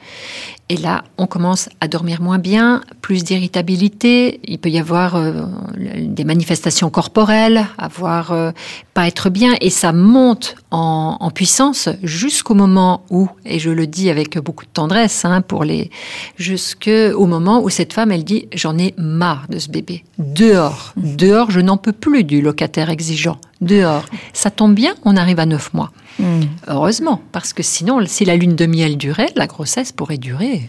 [0.70, 4.40] Et là, on commence à dormir moins bien, plus d'irritabilité.
[4.46, 5.46] Il peut y avoir euh,
[5.78, 8.52] des manifestations corporelles, avoir euh,
[8.94, 13.88] pas être bien, et ça monte en, en puissance jusqu'au moment où, et je le
[13.88, 15.90] dis avec beaucoup de tendresse hein, pour les,
[16.38, 20.04] jusqu'au moment où cette femme, elle dit j'en ai marre de ce bébé.
[20.20, 23.38] Dehors, dehors, je n'en peux plus du locataire exigeant.
[23.62, 25.92] Dehors, ça tombe bien, on arrive à neuf mois.
[26.20, 26.42] Mmh.
[26.68, 28.98] Heureusement, parce que sinon, si la lune de miel
[29.36, 30.62] la grossesse pourrait durer.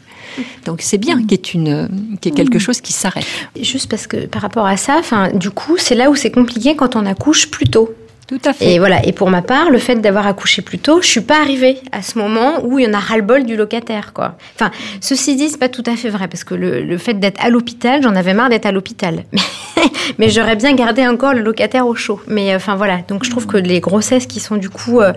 [0.64, 1.88] Donc c'est bien qu'il y ait, une,
[2.24, 3.26] y ait quelque chose qui s'arrête.
[3.60, 6.76] Juste parce que par rapport à ça, enfin, du coup, c'est là où c'est compliqué
[6.76, 7.94] quand on accouche plus tôt.
[8.30, 8.74] Tout à fait.
[8.74, 9.04] Et voilà.
[9.04, 12.00] Et pour ma part, le fait d'avoir accouché plus tôt, je suis pas arrivée à
[12.00, 14.36] ce moment où il y en a ras-le-bol du locataire, quoi.
[14.54, 14.70] Enfin,
[15.00, 17.50] ceci dit, c'est pas tout à fait vrai parce que le, le fait d'être à
[17.50, 19.24] l'hôpital, j'en avais marre d'être à l'hôpital.
[20.18, 22.20] Mais j'aurais bien gardé encore le locataire au chaud.
[22.28, 22.98] Mais enfin voilà.
[23.08, 25.12] Donc je trouve que les grossesses qui sont du coup euh,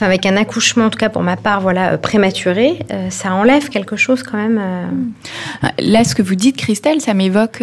[0.00, 3.34] enfin avec un accouchement, en tout cas pour ma part, voilà, euh, prématuré, euh, ça
[3.34, 4.58] enlève quelque chose quand même.
[4.58, 5.68] Euh...
[5.78, 7.62] Là, ce que vous dites, Christelle, ça m'évoque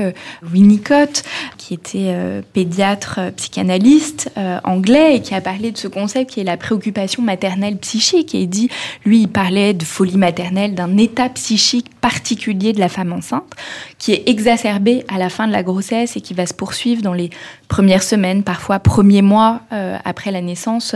[0.53, 1.23] Winnicott,
[1.57, 2.13] qui était
[2.53, 4.31] pédiatre psychanalyste
[4.63, 8.35] anglais et qui a parlé de ce concept qui est la préoccupation maternelle psychique.
[8.35, 8.69] Et il dit,
[9.05, 13.51] lui, il parlait de folie maternelle, d'un état psychique particulier de la femme enceinte,
[13.97, 17.12] qui est exacerbé à la fin de la grossesse et qui va se poursuivre dans
[17.12, 17.32] les
[17.68, 20.95] premières semaines, parfois premiers mois euh, après la naissance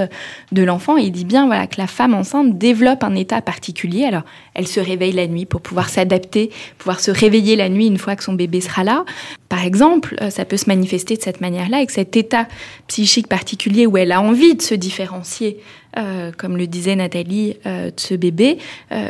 [0.54, 0.98] de l'enfant.
[0.98, 4.06] Et il dit bien voilà, que la femme enceinte développe un état particulier.
[4.06, 4.22] Alors,
[4.54, 8.16] elle se réveille la nuit pour pouvoir s'adapter, pouvoir se réveiller la nuit une fois
[8.16, 9.04] que son bébé sera là.
[9.50, 12.48] par exemple, euh, ça peut se manifester de cette manière-là, avec cet état
[12.88, 15.60] psychique particulier où elle a envie de se différencier,
[15.98, 18.58] euh, comme le disait Nathalie, euh, de ce bébé.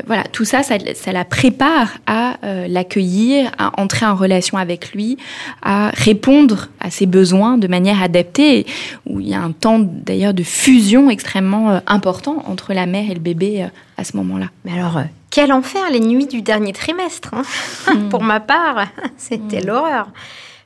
[0.05, 0.77] voilà, tout ça, ça,
[1.11, 5.17] la prépare à l'accueillir, à entrer en relation avec lui,
[5.61, 8.65] à répondre à ses besoins de manière adaptée,
[9.05, 13.13] où il y a un temps d'ailleurs de fusion extrêmement important entre la mère et
[13.13, 13.67] le bébé
[13.97, 14.47] à ce moment-là.
[14.65, 15.01] Mais alors,
[15.31, 17.33] quel enfer les nuits du dernier trimestre.
[17.33, 17.43] Hein.
[17.87, 18.09] Hmm.
[18.09, 19.67] Pour ma part, c'était hmm.
[19.67, 20.07] l'horreur.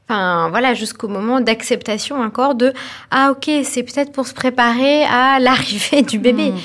[0.07, 2.73] Enfin, voilà, jusqu'au moment d'acceptation encore de
[3.11, 6.51] ah ok, c'est peut-être pour se préparer à l'arrivée du bébé.
[6.51, 6.59] Hmm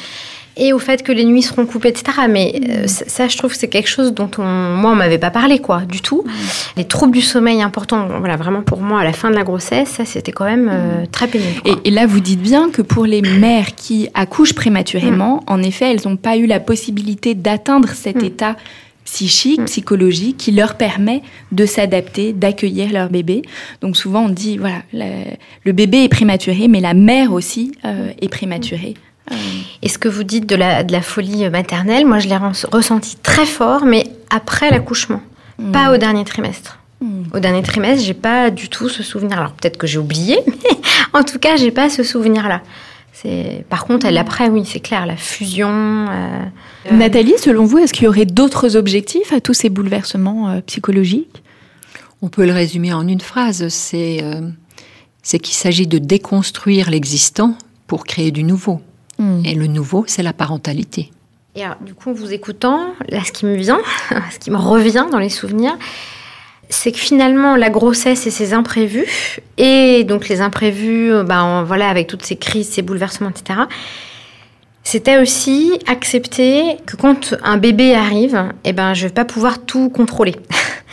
[0.60, 2.18] et au fait que les nuits seront coupées, etc.
[2.28, 5.30] Mais euh, ça, je trouve que c'est quelque chose dont on, moi, on m'avait pas
[5.30, 6.24] parlé, quoi, du tout.
[6.76, 9.88] Les troubles du sommeil importants, voilà, vraiment pour moi, à la fin de la grossesse,
[9.88, 11.62] ça, c'était quand même euh, très pénible.
[11.84, 16.08] Et, là, vous dites bien que pour les mères qui accouchent prématurément, en effet, elles
[16.08, 18.56] n'ont pas eu la possibilité d'atteindre cet état
[19.12, 19.64] psychique, mm.
[19.64, 23.42] psychologique, qui leur permet de s'adapter, d'accueillir leur bébé.
[23.80, 28.28] Donc souvent on dit, voilà, le bébé est prématuré, mais la mère aussi euh, est
[28.28, 28.94] prématurée.
[29.82, 33.16] Et ce que vous dites de la, de la folie maternelle, moi je l'ai ressenti
[33.22, 35.22] très fort, mais après l'accouchement,
[35.72, 36.78] pas au dernier trimestre.
[37.32, 39.38] Au dernier trimestre, j'ai pas du tout ce souvenir.
[39.38, 40.76] Alors peut-être que j'ai oublié, mais
[41.12, 42.60] en tout cas, j'ai pas ce souvenir-là.
[43.22, 45.68] C'est par contre, elle après, oui, c'est clair, la fusion.
[45.68, 46.44] Euh,
[46.90, 51.42] Nathalie, selon vous, est-ce qu'il y aurait d'autres objectifs à tous ces bouleversements euh, psychologiques?
[52.22, 53.68] On peut le résumer en une phrase.
[53.68, 54.48] C'est euh,
[55.22, 57.56] c'est qu'il s'agit de déconstruire l'existant
[57.86, 58.80] pour créer du nouveau.
[59.18, 59.42] Hmm.
[59.44, 61.10] Et le nouveau, c'est la parentalité.
[61.56, 63.80] Et alors, du coup, en vous écoutant, là, ce qui me vient,
[64.30, 65.76] ce qui me revient dans les souvenirs,
[66.70, 69.06] c'est que finalement, la grossesse et ses imprévus,
[69.58, 73.60] et donc les imprévus, ben, voilà, avec toutes ces crises, ces bouleversements, etc.,
[74.82, 79.90] c'était aussi accepter que quand un bébé arrive, eh ben, je vais pas pouvoir tout
[79.90, 80.34] contrôler.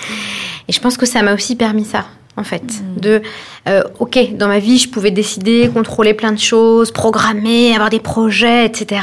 [0.67, 2.05] et je pense que ça m'a aussi permis ça
[2.37, 2.63] en fait.
[2.63, 2.99] Mm.
[2.99, 3.21] De,
[3.67, 7.99] euh, ok, dans ma vie, je pouvais décider, contrôler plein de choses, programmer, avoir des
[7.99, 9.01] projets, etc.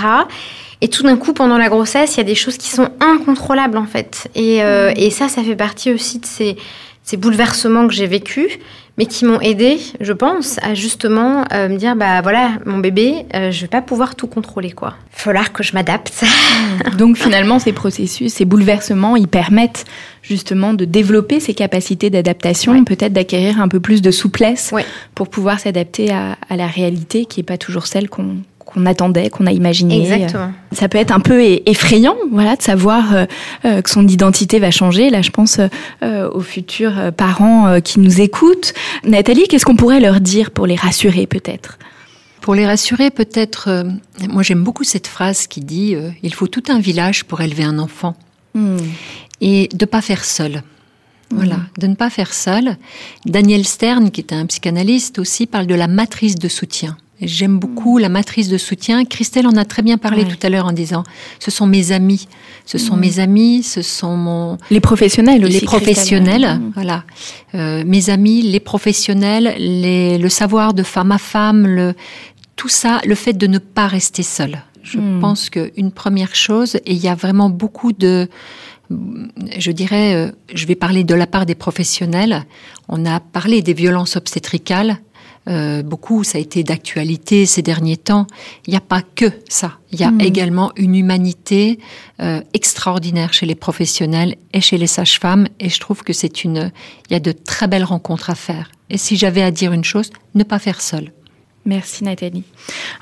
[0.80, 3.78] Et tout d'un coup, pendant la grossesse, il y a des choses qui sont incontrôlables,
[3.78, 4.28] en fait.
[4.34, 4.94] Et, euh, mm.
[4.96, 6.56] et ça, ça fait partie aussi de ces,
[7.02, 8.58] ces bouleversements que j'ai vécus,
[8.96, 13.26] mais qui m'ont aidé, je pense, à justement euh, me dire, bah voilà, mon bébé,
[13.34, 14.94] euh, je vais pas pouvoir tout contrôler, quoi.
[15.10, 16.24] Falloir que je m'adapte.
[16.98, 19.84] Donc finalement, ces processus, ces bouleversements, ils permettent
[20.22, 24.72] justement de développer ces capacités d'adaptation, peut-être d'acquérir un peu plus de souplesse
[25.14, 29.30] pour pouvoir s'adapter à, à, la réalité qui n'est pas toujours celle qu'on qu'on attendait,
[29.30, 30.02] qu'on a imaginé.
[30.02, 30.52] Exactement.
[30.72, 33.24] Ça peut être un peu effrayant, voilà, de savoir euh,
[33.64, 35.10] euh, que son identité va changer.
[35.10, 35.60] Là, je pense
[36.02, 38.74] euh, aux futurs parents qui nous écoutent.
[39.04, 41.78] Nathalie, qu'est-ce qu'on pourrait leur dire pour les rassurer, peut-être?
[42.40, 43.84] Pour les rassurer, peut-être.
[44.28, 47.78] moi, j'aime beaucoup cette phrase qui dit il faut tout un village pour élever un
[47.78, 48.14] enfant,
[48.54, 48.76] hmm.
[49.40, 50.62] et de pas faire seul.
[51.30, 51.66] Voilà, hmm.
[51.78, 52.76] de ne pas faire seul.
[53.24, 56.98] Daniel Stern, qui est un psychanalyste aussi, parle de la matrice de soutien.
[57.24, 59.04] J'aime beaucoup la matrice de soutien.
[59.04, 61.04] Christelle en a très bien parlé tout à l'heure en disant
[61.38, 62.28] ce sont mes amis,
[62.66, 63.00] ce sont mm.
[63.00, 65.60] mes amis, ce sont mon les professionnels aussi.
[65.60, 66.72] Les professionnels, mm.
[66.74, 67.04] voilà,
[67.54, 71.94] euh, mes amis, les professionnels, les, le savoir de femme à femme, le
[72.56, 74.62] tout ça, le fait de ne pas rester seul.
[74.82, 75.20] Je mm.
[75.20, 78.28] pense qu'une première chose, et il y a vraiment beaucoup de
[79.58, 82.44] je dirais, euh, je vais parler de la part des professionnels.
[82.88, 84.98] On a parlé des violences obstétricales.
[85.48, 88.26] Euh, beaucoup, ça a été d'actualité ces derniers temps.
[88.66, 89.78] Il n'y a pas que ça.
[89.92, 90.20] Il y a hmm.
[90.20, 91.78] également une humanité
[92.20, 95.46] euh, extraordinaire chez les professionnels et chez les sages-femmes.
[95.60, 96.70] Et je trouve que c'est une,
[97.08, 98.70] il y a de très belles rencontres à faire.
[98.90, 101.12] Et si j'avais à dire une chose, ne pas faire seul.
[101.66, 102.42] Merci Nathalie.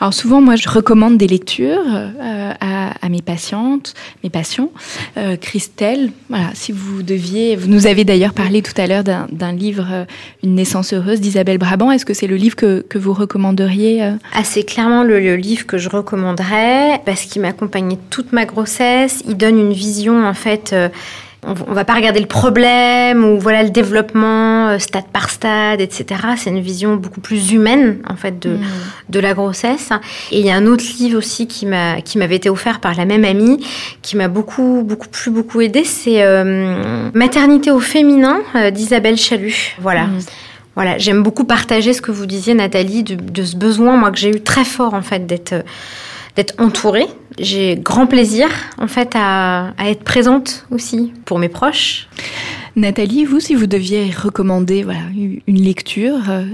[0.01, 4.71] Alors souvent, moi, je recommande des lectures euh, à, mes patientes, mes patients.
[5.17, 9.53] Euh, Christelle, voilà, si vous deviez, vous nous avez d'ailleurs parlé tout à l'heure d'un
[9.53, 10.05] livre, euh,
[10.45, 11.91] Une naissance heureuse d'Isabelle Brabant.
[11.91, 15.79] Est-ce que c'est le livre que, que vous recommanderiez ah, C'est clairement le, livre que
[15.79, 19.25] je recommanderais parce qu'il m'a accompagné toute ma grossesse.
[19.27, 20.73] Il donne une vision en fait
[21.45, 26.21] on, va pas regarder le problème ou voilà le développement euh, stade par stade, etc.
[26.37, 28.61] C'est une vision beaucoup plus humaine en fait de, mm.
[29.09, 29.91] de la grossesse.
[30.31, 32.95] Et il y a un autre livre aussi qui m'a qui m'avait été offert par
[32.95, 33.65] la même amie,
[34.03, 35.85] qui m'a beaucoup beaucoup plus beaucoup aidé.
[35.85, 39.77] C'est euh, Maternité au féminin euh, d'Isabelle Chalut.
[39.81, 40.05] Voilà.
[40.05, 40.19] Mm.
[40.75, 44.17] Voilà, j'aime beaucoup partager ce que vous disiez, Nathalie, de, de ce besoin, moi, que
[44.17, 45.55] j'ai eu très fort, en fait, d'être
[46.37, 47.07] d'être entourée.
[47.39, 52.09] J'ai grand plaisir en fait à, être présente aussi pour mes proches.
[52.77, 56.45] Nathalie, vous, si vous deviez recommander voilà, une lecture, euh,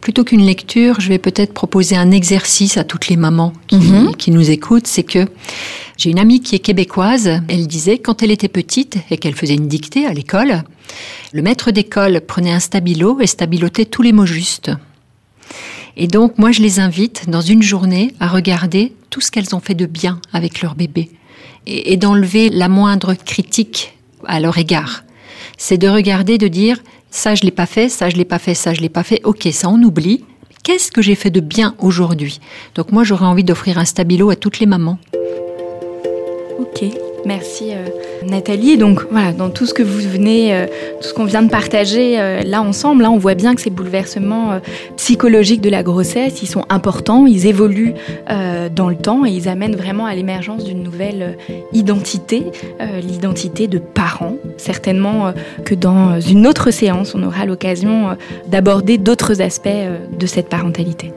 [0.00, 4.14] plutôt qu'une lecture, je vais peut-être proposer un exercice à toutes les mamans qui, Mhm.
[4.16, 4.86] qui nous écoutent.
[4.86, 5.26] C'est que
[5.96, 7.40] j'ai une amie qui est québécoise.
[7.48, 10.62] Elle disait quand elle était petite et qu'elle faisait une dictée à l'école,
[11.32, 14.70] le maître d'école prenait un stabilo et stabilotait tous les mots justes.
[15.96, 19.60] Et donc, moi, je les invite dans une journée à regarder tout ce qu'elles ont
[19.60, 21.08] fait de bien avec leur bébé
[21.68, 23.96] et, d'enlever la moindre critique
[24.26, 25.04] à leur égard.
[25.56, 28.54] C'est de regarder, de dire ça, je l'ai pas fait, ça, je l'ai pas fait,
[28.54, 29.20] ça, je l'ai pas fait.
[29.22, 30.24] Ok, ça, on oublie.
[30.64, 32.40] Qu'est-ce que j'ai fait de bien aujourd'hui?
[32.74, 34.98] Donc, moi, j'aurais envie d'offrir un stabilo à toutes les mamans.
[36.58, 36.82] Ok,
[37.26, 37.86] merci euh,
[38.26, 38.76] Nathalie.
[38.76, 40.66] Donc voilà, dans tout ce que vous venez, euh,
[41.00, 44.60] tout ce qu'on vient de partager euh, là ensemble, on voit bien que ces bouleversements
[44.96, 47.94] psychologiques de la grossesse, ils sont importants, ils évoluent
[48.74, 51.36] dans le temps et ils amènent vraiment à l'émergence d'une nouvelle
[51.72, 52.46] identité,
[53.02, 54.36] l'identité de parents.
[54.56, 55.32] Certainement
[55.64, 58.16] que dans une autre séance, on aura l'occasion
[58.48, 61.12] d'aborder d'autres aspects de cette parentalité.